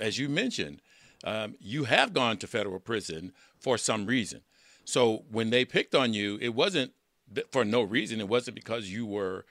[0.01, 0.81] as you mentioned,
[1.25, 4.41] um, you have gone to federal prison for some reason.
[4.85, 6.93] So when they picked on you, it wasn't
[7.51, 8.21] for no reason.
[8.21, 9.45] It wasn't because you were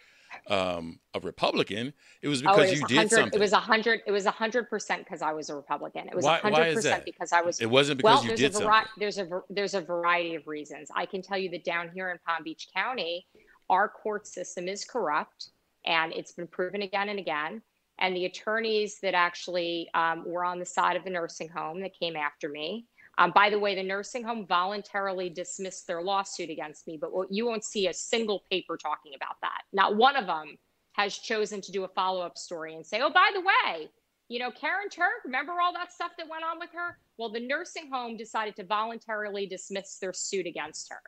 [0.51, 1.93] um, a Republican.
[2.21, 3.39] It was because oh, it was you did something.
[3.39, 4.01] It was a hundred.
[4.05, 6.09] It was a hundred percent because I was a Republican.
[6.09, 7.61] It was a hundred percent because I was.
[7.61, 8.91] It wasn't because well, you did a vari- something.
[8.97, 10.89] There's a there's a variety of reasons.
[10.95, 13.25] I can tell you that down here in Palm Beach County,
[13.69, 15.51] our court system is corrupt,
[15.85, 17.61] and it's been proven again and again
[18.01, 21.91] and the attorneys that actually um, were on the side of the nursing home that
[21.97, 22.87] came after me.
[23.17, 27.45] Um, by the way, the nursing home voluntarily dismissed their lawsuit against me, but you
[27.45, 29.61] won't see a single paper talking about that.
[29.73, 30.57] Not one of them
[30.93, 33.89] has chosen to do a follow up story and say, oh, by the way,
[34.29, 36.97] you know, Karen Turk, remember all that stuff that went on with her?
[37.17, 41.01] Well, the nursing home decided to voluntarily dismiss their suit against her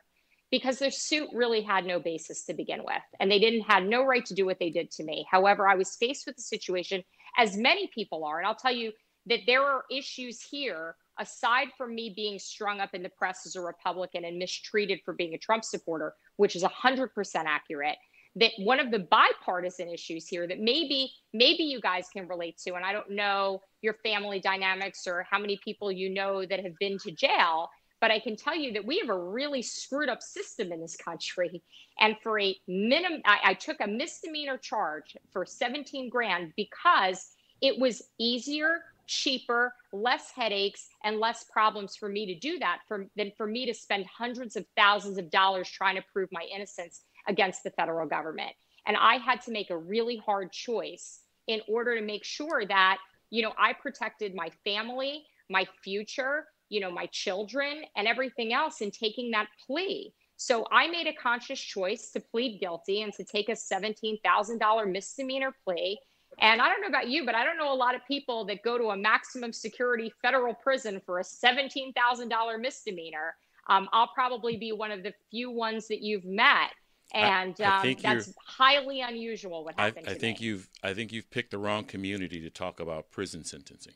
[0.50, 4.04] because their suit really had no basis to begin with and they didn't had no
[4.04, 7.02] right to do what they did to me however i was faced with the situation
[7.36, 8.92] as many people are and i'll tell you
[9.26, 13.56] that there are issues here aside from me being strung up in the press as
[13.56, 17.08] a republican and mistreated for being a trump supporter which is 100%
[17.46, 17.96] accurate
[18.36, 22.74] that one of the bipartisan issues here that maybe maybe you guys can relate to
[22.74, 26.76] and i don't know your family dynamics or how many people you know that have
[26.78, 27.68] been to jail
[28.04, 30.94] but I can tell you that we have a really screwed up system in this
[30.94, 31.62] country.
[31.98, 37.30] And for a minimum, I, I took a misdemeanor charge for 17 grand because
[37.62, 43.06] it was easier, cheaper, less headaches, and less problems for me to do that for,
[43.16, 47.02] than for me to spend hundreds of thousands of dollars trying to prove my innocence
[47.28, 48.52] against the federal government.
[48.86, 52.98] And I had to make a really hard choice in order to make sure that,
[53.30, 58.80] you know, I protected my family, my future, you know, my children and everything else
[58.80, 60.12] in taking that plea.
[60.36, 65.54] So I made a conscious choice to plead guilty and to take a $17,000 misdemeanor
[65.64, 65.98] plea.
[66.38, 68.62] And I don't know about you, but I don't know a lot of people that
[68.62, 73.36] go to a maximum security federal prison for a $17,000 misdemeanor.
[73.68, 76.70] Um, I'll probably be one of the few ones that you've met.
[77.12, 79.64] And I, I um, that's highly unusual.
[79.64, 80.08] What happened?
[80.08, 80.46] I, I think me.
[80.46, 83.94] you've I think you've picked the wrong community to talk about prison sentencing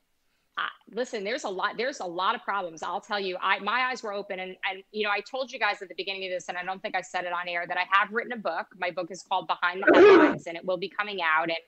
[0.95, 2.82] listen, there's a lot, there's a lot of problems.
[2.82, 5.59] I'll tell you, I, my eyes were open and, and, you know, I told you
[5.59, 7.66] guys at the beginning of this, and I don't think I said it on air
[7.66, 8.66] that I have written a book.
[8.78, 11.45] My book is called Behind the Headlines and it will be coming out.
[11.45, 11.59] And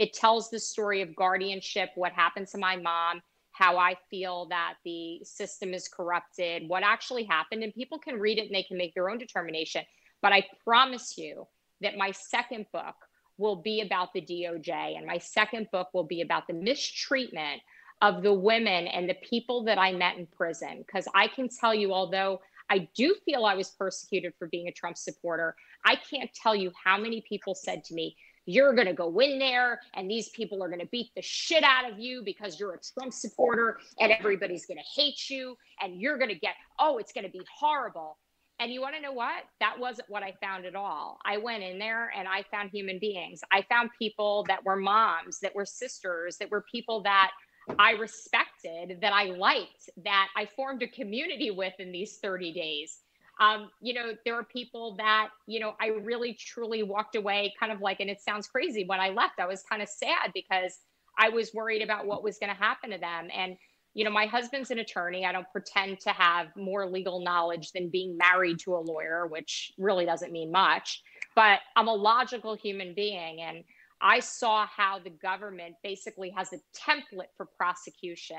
[0.00, 3.20] it tells the story of guardianship, what happened to my mom,
[3.52, 7.62] how I feel that the system is corrupted, what actually happened.
[7.62, 9.82] And people can read it and they can make their own determination.
[10.22, 11.46] But I promise you
[11.82, 12.94] that my second book
[13.36, 17.60] will be about the DOJ and my second book will be about the mistreatment
[18.00, 20.78] of the women and the people that I met in prison.
[20.78, 22.40] Because I can tell you, although
[22.70, 26.72] I do feel I was persecuted for being a Trump supporter, I can't tell you
[26.82, 30.62] how many people said to me, you're going to go in there and these people
[30.62, 34.12] are going to beat the shit out of you because you're a Trump supporter and
[34.12, 37.42] everybody's going to hate you and you're going to get, oh, it's going to be
[37.58, 38.18] horrible.
[38.58, 39.44] And you want to know what?
[39.60, 41.18] That wasn't what I found at all.
[41.24, 43.40] I went in there and I found human beings.
[43.50, 47.30] I found people that were moms, that were sisters, that were people that
[47.78, 52.98] I respected, that I liked, that I formed a community with in these 30 days.
[53.40, 57.72] Um, you know, there are people that, you know, I really truly walked away kind
[57.72, 60.78] of like, and it sounds crazy when I left, I was kind of sad because
[61.18, 63.28] I was worried about what was going to happen to them.
[63.34, 63.56] And,
[63.94, 65.24] you know, my husband's an attorney.
[65.24, 69.72] I don't pretend to have more legal knowledge than being married to a lawyer, which
[69.78, 71.02] really doesn't mean much,
[71.34, 73.40] but I'm a logical human being.
[73.40, 73.64] And
[74.02, 78.38] I saw how the government basically has a template for prosecution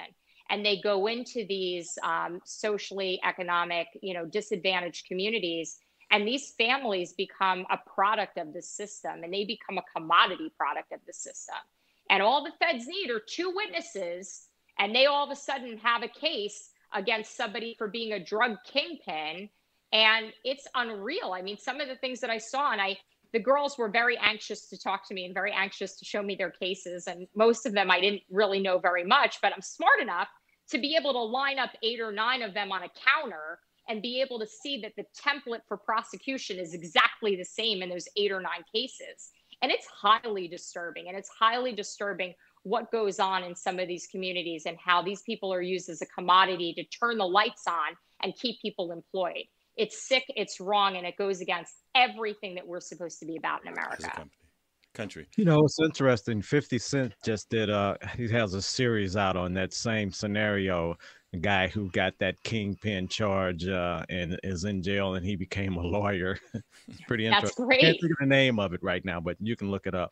[0.51, 5.79] and they go into these um, socially economic you know disadvantaged communities
[6.11, 10.91] and these families become a product of the system and they become a commodity product
[10.91, 11.55] of the system.
[12.09, 14.47] And all the feds need are two witnesses
[14.77, 18.57] and they all of a sudden have a case against somebody for being a drug
[18.65, 19.49] kingpin
[19.93, 21.33] and it's unreal.
[21.33, 22.97] I mean some of the things that i saw and i
[23.33, 26.35] the girls were very anxious to talk to me and very anxious to show me
[26.35, 30.01] their cases and most of them i didn't really know very much but i'm smart
[30.01, 30.27] enough
[30.71, 34.01] to be able to line up eight or nine of them on a counter and
[34.01, 38.07] be able to see that the template for prosecution is exactly the same in those
[38.15, 39.31] eight or nine cases.
[39.61, 41.07] And it's highly disturbing.
[41.07, 45.21] And it's highly disturbing what goes on in some of these communities and how these
[45.23, 49.45] people are used as a commodity to turn the lights on and keep people employed.
[49.77, 53.65] It's sick, it's wrong, and it goes against everything that we're supposed to be about
[53.65, 54.29] in America
[54.93, 55.27] country.
[55.37, 56.41] You know, it's interesting.
[56.41, 60.95] 50 Cent just did uh he has a series out on that same scenario.
[61.33, 65.75] A guy who got that kingpin charge uh and is in jail and he became
[65.75, 66.37] a lawyer.
[66.87, 67.47] it's pretty interesting.
[67.47, 67.81] That's great.
[67.81, 70.11] Can't think of the name of it right now, but you can look it up.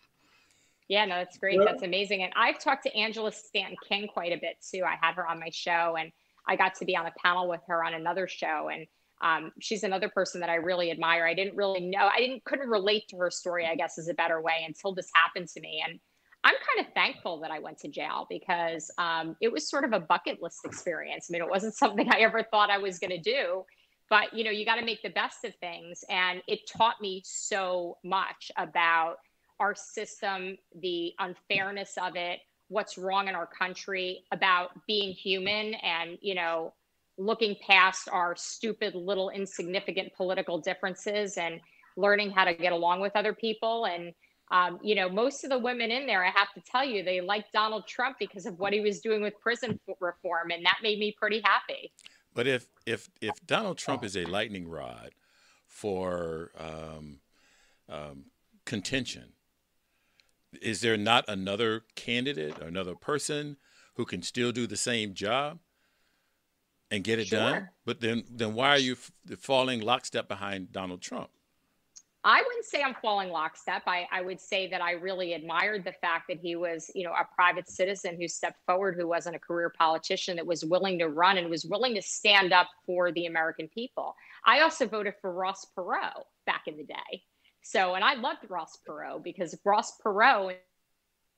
[0.87, 1.59] Yeah, no, that's great.
[1.63, 2.23] That's amazing.
[2.23, 4.83] And I've talked to Angela Stanton King quite a bit too.
[4.83, 6.11] I had her on my show and
[6.47, 8.69] I got to be on a panel with her on another show.
[8.73, 8.87] And
[9.21, 11.25] um, she's another person that I really admire.
[11.25, 14.13] I didn't really know, I didn't couldn't relate to her story, I guess is a
[14.13, 15.83] better way until this happened to me.
[15.85, 15.99] And
[16.43, 19.91] I'm kind of thankful that I went to jail because um, it was sort of
[19.91, 21.27] a bucket list experience.
[21.29, 23.65] I mean, it wasn't something I ever thought I was going to do,
[24.09, 26.03] but you know, you got to make the best of things.
[26.09, 29.17] And it taught me so much about
[29.59, 32.39] our system, the unfairness of it,
[32.69, 36.73] what's wrong in our country, about being human and, you know,
[37.19, 41.59] looking past our stupid little insignificant political differences and
[41.97, 43.85] learning how to get along with other people.
[43.85, 44.13] And
[44.51, 47.21] um, you know most of the women in there i have to tell you they
[47.21, 50.99] like donald trump because of what he was doing with prison reform and that made
[50.99, 51.91] me pretty happy.
[52.33, 55.11] But if if if donald trump is a lightning rod
[55.67, 57.19] for um,
[57.87, 58.25] um,
[58.65, 59.33] contention
[60.61, 63.57] is there not another candidate or another person
[63.95, 65.59] who can still do the same job
[66.91, 67.39] and get it sure.
[67.39, 67.69] done.
[67.85, 71.29] But then, then why are you f- falling lockstep behind Donald Trump?
[72.23, 73.83] I wouldn't say I'm falling lockstep.
[73.87, 77.11] I, I would say that I really admired the fact that he was, you know,
[77.13, 81.07] a private citizen who stepped forward, who wasn't a career politician, that was willing to
[81.07, 84.15] run and was willing to stand up for the American people.
[84.45, 87.23] I also voted for Ross Perot back in the day.
[87.61, 90.57] So, and I loved Ross Perot because Ross Perot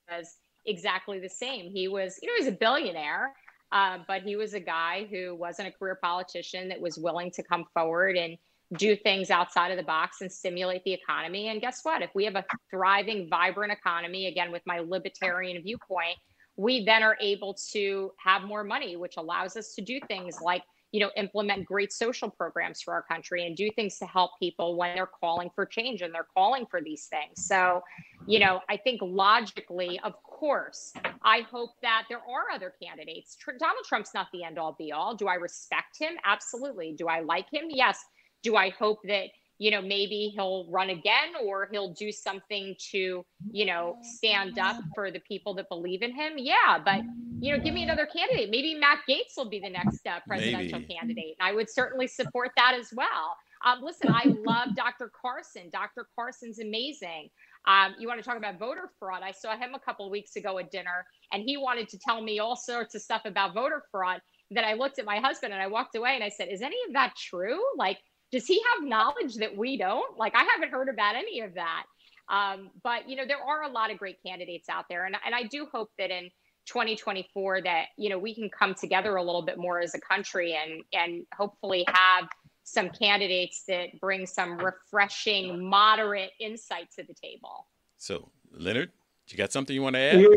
[0.10, 0.36] was
[0.66, 1.70] exactly the same.
[1.70, 3.34] He was, you know, he's a billionaire
[3.72, 7.44] uh, but he was a guy who wasn't a career politician that was willing to
[7.44, 8.38] come forward and
[8.78, 11.50] do things outside of the box and stimulate the economy.
[11.50, 12.02] And guess what?
[12.02, 16.18] If we have a thriving, vibrant economy, again, with my libertarian viewpoint,
[16.56, 20.64] we then are able to have more money, which allows us to do things like
[20.92, 24.76] you know, implement great social programs for our country and do things to help people
[24.76, 27.46] when they're calling for change and they're calling for these things.
[27.46, 27.82] So,
[28.28, 33.38] you know, I think logically, of course, I hope that there are other candidates.
[33.46, 35.16] Donald Trump's not the end all be all.
[35.16, 36.14] Do I respect him?
[36.26, 36.94] Absolutely.
[36.98, 37.66] Do I like him?
[37.70, 38.04] Yes.
[38.44, 39.28] Do I hope that
[39.62, 44.78] you know, maybe he'll run again or he'll do something to, you know, stand up
[44.96, 46.34] for the people that believe in him.
[46.38, 47.02] Yeah, but
[47.40, 48.50] you know, give me another candidate.
[48.50, 50.96] Maybe Matt Gaetz will be the next uh, presidential maybe.
[50.96, 51.36] candidate.
[51.40, 53.36] And I would certainly support that as well.
[53.64, 55.12] Um, listen, I love Dr.
[55.22, 55.70] Carson.
[55.72, 56.08] Dr.
[56.18, 57.30] Carson's amazing.
[57.68, 59.22] Um, you want to talk about voter fraud?
[59.24, 62.40] I saw him a couple weeks ago at dinner, and he wanted to tell me
[62.40, 64.22] all sorts of stuff about voter fraud.
[64.54, 66.76] That I looked at my husband and I walked away and I said, "Is any
[66.88, 67.62] of that true?
[67.78, 68.00] Like,
[68.32, 70.18] does he have knowledge that we don't?
[70.18, 71.84] Like, I haven't heard about any of that.
[72.30, 75.36] Um, but you know, there are a lot of great candidates out there, and and
[75.36, 76.30] I do hope that in
[76.68, 80.56] 2024 that you know we can come together a little bit more as a country
[80.56, 82.30] and and hopefully have
[82.64, 87.68] some candidates that bring some refreshing, moderate insight to the table.
[87.98, 88.92] So, Leonard,
[89.28, 90.22] you got something you want to add?
[90.22, 90.28] Yeah,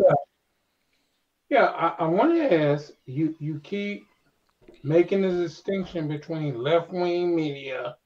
[1.48, 1.64] yeah.
[1.66, 3.36] I, I want to ask you.
[3.38, 4.08] You keep
[4.84, 7.96] making the distinction between left wing media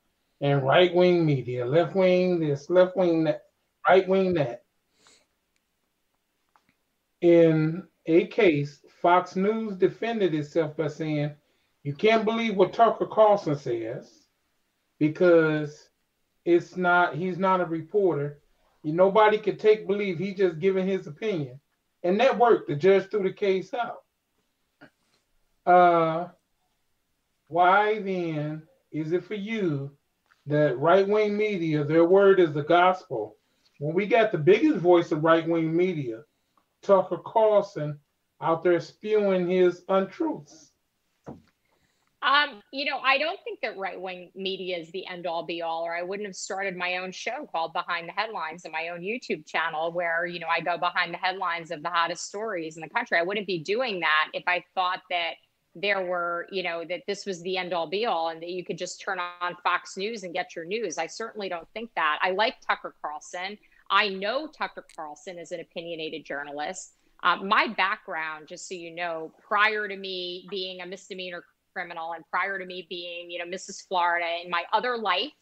[0.40, 1.66] and right wing media.
[1.66, 3.42] Left wing this, left wing that,
[3.86, 4.62] right wing that.
[7.20, 11.32] In a case, Fox News defended itself by saying,
[11.82, 14.28] You can't believe what Tucker Carlson says
[15.00, 15.88] because
[16.44, 18.38] it's not, he's not a reporter.
[18.84, 21.60] Nobody could take believe he's just giving his opinion.
[22.04, 22.68] And that worked.
[22.68, 24.04] The judge threw the case out.
[25.66, 26.28] Uh,
[27.48, 29.90] why then is it for you
[30.46, 33.36] that right wing media, their word is the gospel,
[33.78, 36.22] when we got the biggest voice of right wing media,
[36.82, 37.98] Tucker Carlson,
[38.40, 40.72] out there spewing his untruths?
[42.20, 45.62] Um, you know, I don't think that right wing media is the end all be
[45.62, 48.88] all, or I wouldn't have started my own show called Behind the Headlines and my
[48.88, 52.76] own YouTube channel where, you know, I go behind the headlines of the hottest stories
[52.76, 53.18] in the country.
[53.18, 55.34] I wouldn't be doing that if I thought that
[55.74, 58.64] there were, you know, that this was the end all be all and that you
[58.64, 60.98] could just turn on Fox News and get your news.
[60.98, 62.18] I certainly don't think that.
[62.22, 63.58] I like Tucker Carlson.
[63.90, 66.94] I know Tucker Carlson is an opinionated journalist.
[67.22, 72.24] Um, my background, just so you know, prior to me being a misdemeanor criminal and
[72.30, 73.86] prior to me being, you know, Mrs.
[73.86, 75.32] Florida in my other life,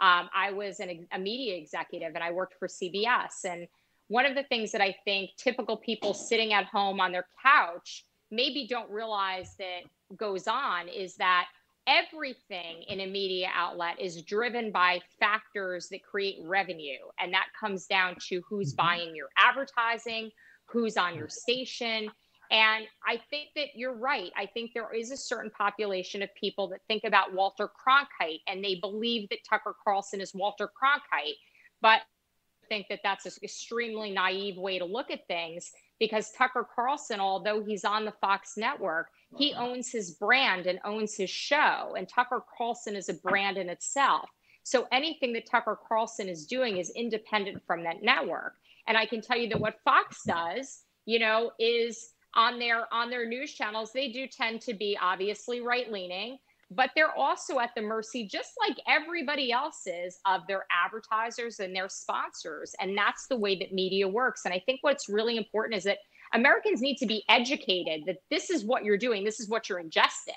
[0.00, 3.44] um, I was an, a media executive and I worked for CBS.
[3.44, 3.66] And
[4.08, 8.04] one of the things that I think typical people sitting at home on their couch
[8.30, 9.80] maybe don't realize that
[10.16, 11.46] goes on is that
[11.86, 16.98] everything in a media outlet is driven by factors that create revenue.
[17.20, 18.86] And that comes down to who's mm-hmm.
[18.86, 20.30] buying your advertising,
[20.66, 22.10] who's on your station,
[22.50, 24.30] and I think that you're right.
[24.36, 28.62] I think there is a certain population of people that think about Walter Cronkite and
[28.62, 31.34] they believe that Tucker Carlson is Walter Cronkite.
[31.82, 36.66] But I think that that's an extremely naive way to look at things because Tucker
[36.74, 41.94] Carlson, although he's on the Fox network, he owns his brand and owns his show.
[41.96, 44.28] And Tucker Carlson is a brand in itself.
[44.62, 48.54] So anything that Tucker Carlson is doing is independent from that network.
[48.86, 53.08] And I can tell you that what Fox does, you know, is on their on
[53.08, 56.38] their news channels they do tend to be obviously right leaning
[56.70, 61.74] but they're also at the mercy just like everybody else is of their advertisers and
[61.74, 65.76] their sponsors and that's the way that media works and i think what's really important
[65.76, 65.98] is that
[66.34, 69.82] americans need to be educated that this is what you're doing this is what you're
[69.82, 70.34] ingesting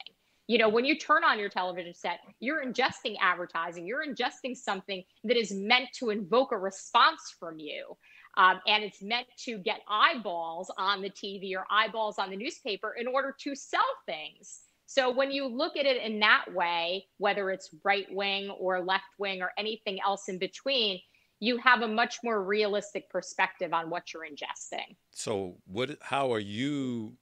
[0.47, 5.03] you know when you turn on your television set you're ingesting advertising you're ingesting something
[5.23, 7.95] that is meant to invoke a response from you
[8.37, 12.95] um, and it's meant to get eyeballs on the TV or eyeballs on the newspaper
[12.97, 14.61] in order to sell things.
[14.89, 19.03] So when you look at it in that way, whether it's right wing or left
[19.19, 20.99] wing or anything else in between,
[21.39, 24.95] you have a much more realistic perspective on what you're ingesting.
[25.11, 27.13] So what how are you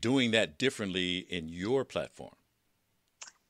[0.00, 2.36] doing that differently in your platform?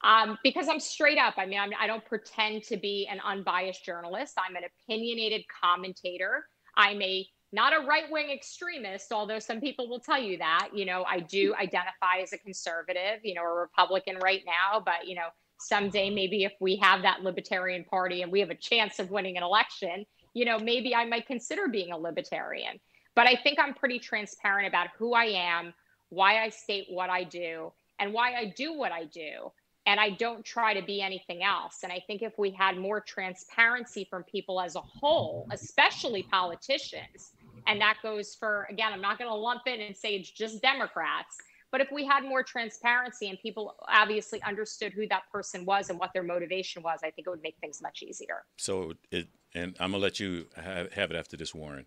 [0.05, 1.35] Um, because I'm straight up.
[1.39, 4.35] I mean, I'm, I do not pretend to be an unbiased journalist.
[4.39, 6.47] I'm an opinionated commentator.
[6.77, 10.71] I'm a not a right wing extremist, although some people will tell you that.
[10.75, 11.61] You know, I do mm-hmm.
[11.61, 15.29] identify as a conservative, you know, a Republican right now, but, you know,
[15.61, 19.37] someday maybe if we have that Libertarian Party and we have a chance of winning
[19.37, 22.81] an election, you know, maybe I might consider being a Libertarian.
[23.15, 25.75] But I think I'm pretty transparent about who I am,
[26.09, 29.53] why I state what I do, and why I do what I do
[29.87, 31.81] and I don't try to be anything else.
[31.83, 37.33] And I think if we had more transparency from people as a whole, especially politicians,
[37.67, 40.63] and that goes for, again, I'm not going to lump it and say it's just
[40.63, 41.37] Democrats,
[41.71, 45.99] but if we had more transparency and people obviously understood who that person was and
[45.99, 48.45] what their motivation was, I think it would make things much easier.
[48.59, 51.87] So it, and I'm gonna let you have, have it after this, Warren.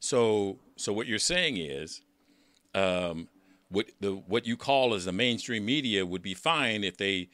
[0.00, 2.00] So, so what you're saying is,
[2.74, 3.28] um,
[3.68, 7.28] what the what you call as the mainstream media would be fine if they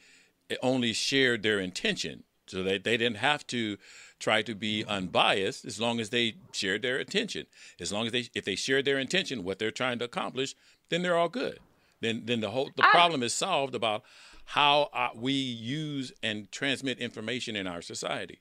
[0.61, 3.77] only shared their intention so that they didn't have to
[4.19, 7.45] try to be unbiased as long as they shared their intention
[7.79, 10.55] as long as they if they shared their intention what they're trying to accomplish
[10.89, 11.59] then they're all good
[12.01, 14.03] then then the whole the problem is solved about
[14.51, 18.39] how uh, we use and transmit information in our society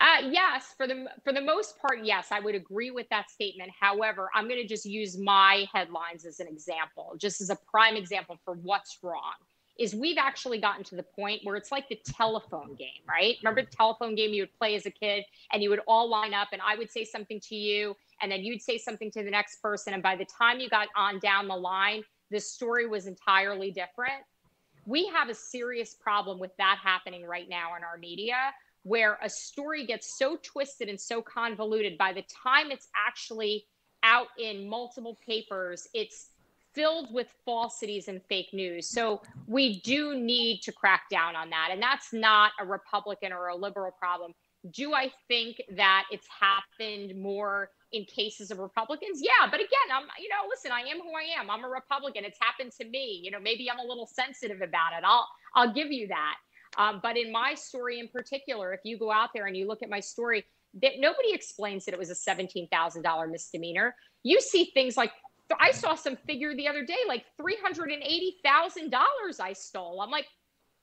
[0.00, 3.70] uh, yes, for the for the most part, yes, I would agree with that statement.
[3.80, 7.96] However, I'm going to just use my headlines as an example, just as a prime
[7.96, 9.32] example for what's wrong.
[9.76, 13.36] Is we've actually gotten to the point where it's like the telephone game, right?
[13.42, 16.32] Remember the telephone game you would play as a kid, and you would all line
[16.32, 19.30] up, and I would say something to you, and then you'd say something to the
[19.30, 23.06] next person, and by the time you got on down the line, the story was
[23.06, 24.22] entirely different.
[24.86, 28.36] We have a serious problem with that happening right now in our media
[28.84, 33.64] where a story gets so twisted and so convoluted by the time it's actually
[34.02, 36.28] out in multiple papers, it's
[36.74, 38.88] filled with falsities and fake news.
[38.88, 41.68] So we do need to crack down on that.
[41.70, 44.32] And that's not a Republican or a liberal problem.
[44.70, 49.20] Do I think that it's happened more in cases of Republicans?
[49.22, 51.50] Yeah, but again, I'm you know, listen, I am who I am.
[51.50, 52.24] I'm a Republican.
[52.24, 53.20] It's happened to me.
[53.22, 55.04] You know, maybe I'm a little sensitive about it.
[55.04, 56.36] I'll I'll give you that.
[56.76, 59.82] Um, but in my story in particular, if you go out there and you look
[59.82, 60.44] at my story,
[60.82, 63.94] that nobody explains that it was a $17,000 misdemeanor.
[64.22, 65.12] You see things like
[65.60, 70.00] I saw some figure the other day, like $380,000 I stole.
[70.00, 70.26] I'm like,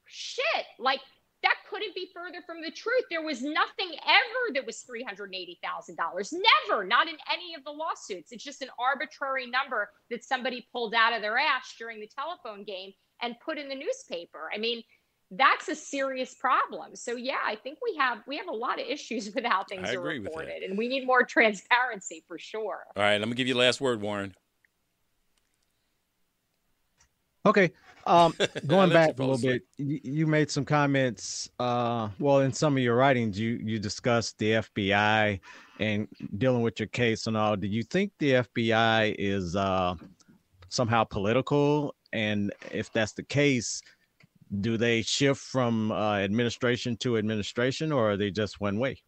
[0.05, 0.99] shit, like
[1.43, 3.03] that couldn't be further from the truth.
[3.09, 6.33] There was nothing ever that was $380,000.
[6.69, 8.31] Never, not in any of the lawsuits.
[8.31, 12.63] It's just an arbitrary number that somebody pulled out of their ass during the telephone
[12.63, 12.91] game
[13.21, 14.51] and put in the newspaper.
[14.53, 14.83] I mean,
[15.31, 16.95] that's a serious problem.
[16.95, 19.89] So yeah, I think we have we have a lot of issues with how things
[19.89, 22.83] I are reported, and we need more transparency for sure.
[22.95, 24.35] All right, let me give you last word, Warren.
[27.45, 27.71] Okay.
[28.05, 28.33] Um,
[28.67, 31.49] going back a little bit, you, you made some comments.
[31.59, 35.39] Uh, well, in some of your writings, you you discussed the FBI
[35.79, 37.55] and dealing with your case and all.
[37.55, 39.95] Do you think the FBI is uh,
[40.69, 41.95] somehow political?
[42.13, 43.81] And if that's the case,
[44.59, 49.01] do they shift from uh, administration to administration, or are they just one way?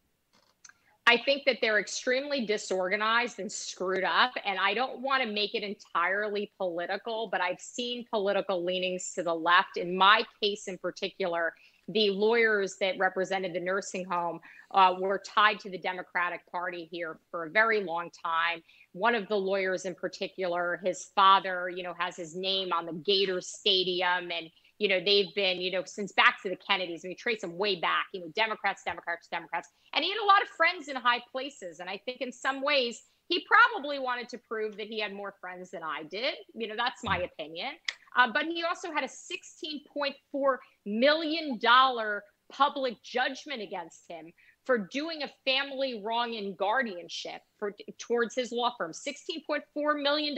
[1.06, 4.32] I think that they're extremely disorganized and screwed up.
[4.46, 9.24] And I don't want to make it entirely political, but I've seen political leanings to
[9.24, 9.78] the left.
[9.78, 11.54] In my case in particular,
[11.90, 14.40] the lawyers that represented the nursing home
[14.72, 18.64] uh, were tied to the Democratic Party here for a very long time.
[18.94, 22.94] One of the lawyers in particular, his father, you know, has his name on the
[22.94, 24.50] Gator Stadium and
[24.84, 27.58] you know, they've been, you know, since back to the Kennedys, and we trace them
[27.58, 29.70] way back, you know, Democrats, Democrats, Democrats.
[29.94, 31.80] And he had a lot of friends in high places.
[31.80, 35.36] And I think in some ways, he probably wanted to prove that he had more
[35.40, 36.34] friends than I did.
[36.54, 37.70] You know, that's my opinion.
[38.18, 41.58] Uh, but he also had a $16.4 million
[42.52, 44.34] public judgment against him
[44.66, 48.92] for doing a family wrong in guardianship for towards his law firm.
[48.92, 50.36] $16.4 million.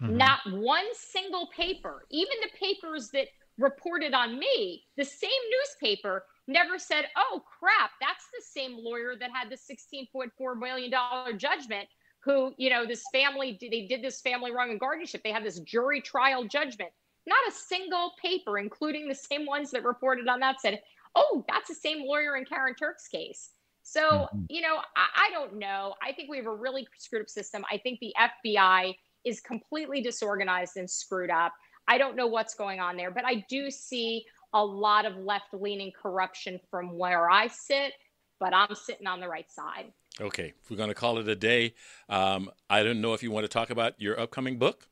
[0.00, 0.16] Mhm.
[0.16, 3.28] Not one single paper, even the papers that
[3.58, 9.30] reported on me, the same newspaper never said, oh crap, that's the same lawyer that
[9.30, 10.92] had the $16.4 million
[11.38, 11.88] judgment.
[12.20, 15.22] Who, you know, this family, they did this family wrong in guardianship.
[15.22, 16.90] They had this jury trial judgment.
[17.24, 20.82] Not a single paper, including the same ones that reported on that, said,
[21.14, 23.50] oh, that's the same lawyer in Karen Turk's case.
[23.84, 25.94] So, you know, I, I don't know.
[26.02, 27.64] I think we have a really screwed up system.
[27.70, 28.96] I think the FBI
[29.26, 31.52] is completely disorganized and screwed up.
[31.88, 34.24] I don't know what's going on there, but I do see
[34.54, 37.92] a lot of left leaning corruption from where I sit,
[38.40, 39.92] but I'm sitting on the right side.
[40.20, 41.74] Okay, we're going to call it a day.
[42.08, 44.88] Um, I don't know if you want to talk about your upcoming book.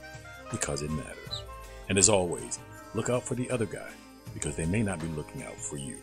[0.49, 1.43] because it matters.
[1.89, 2.59] And as always,
[2.95, 3.91] look out for the other guy
[4.33, 5.97] because they may not be looking out for you.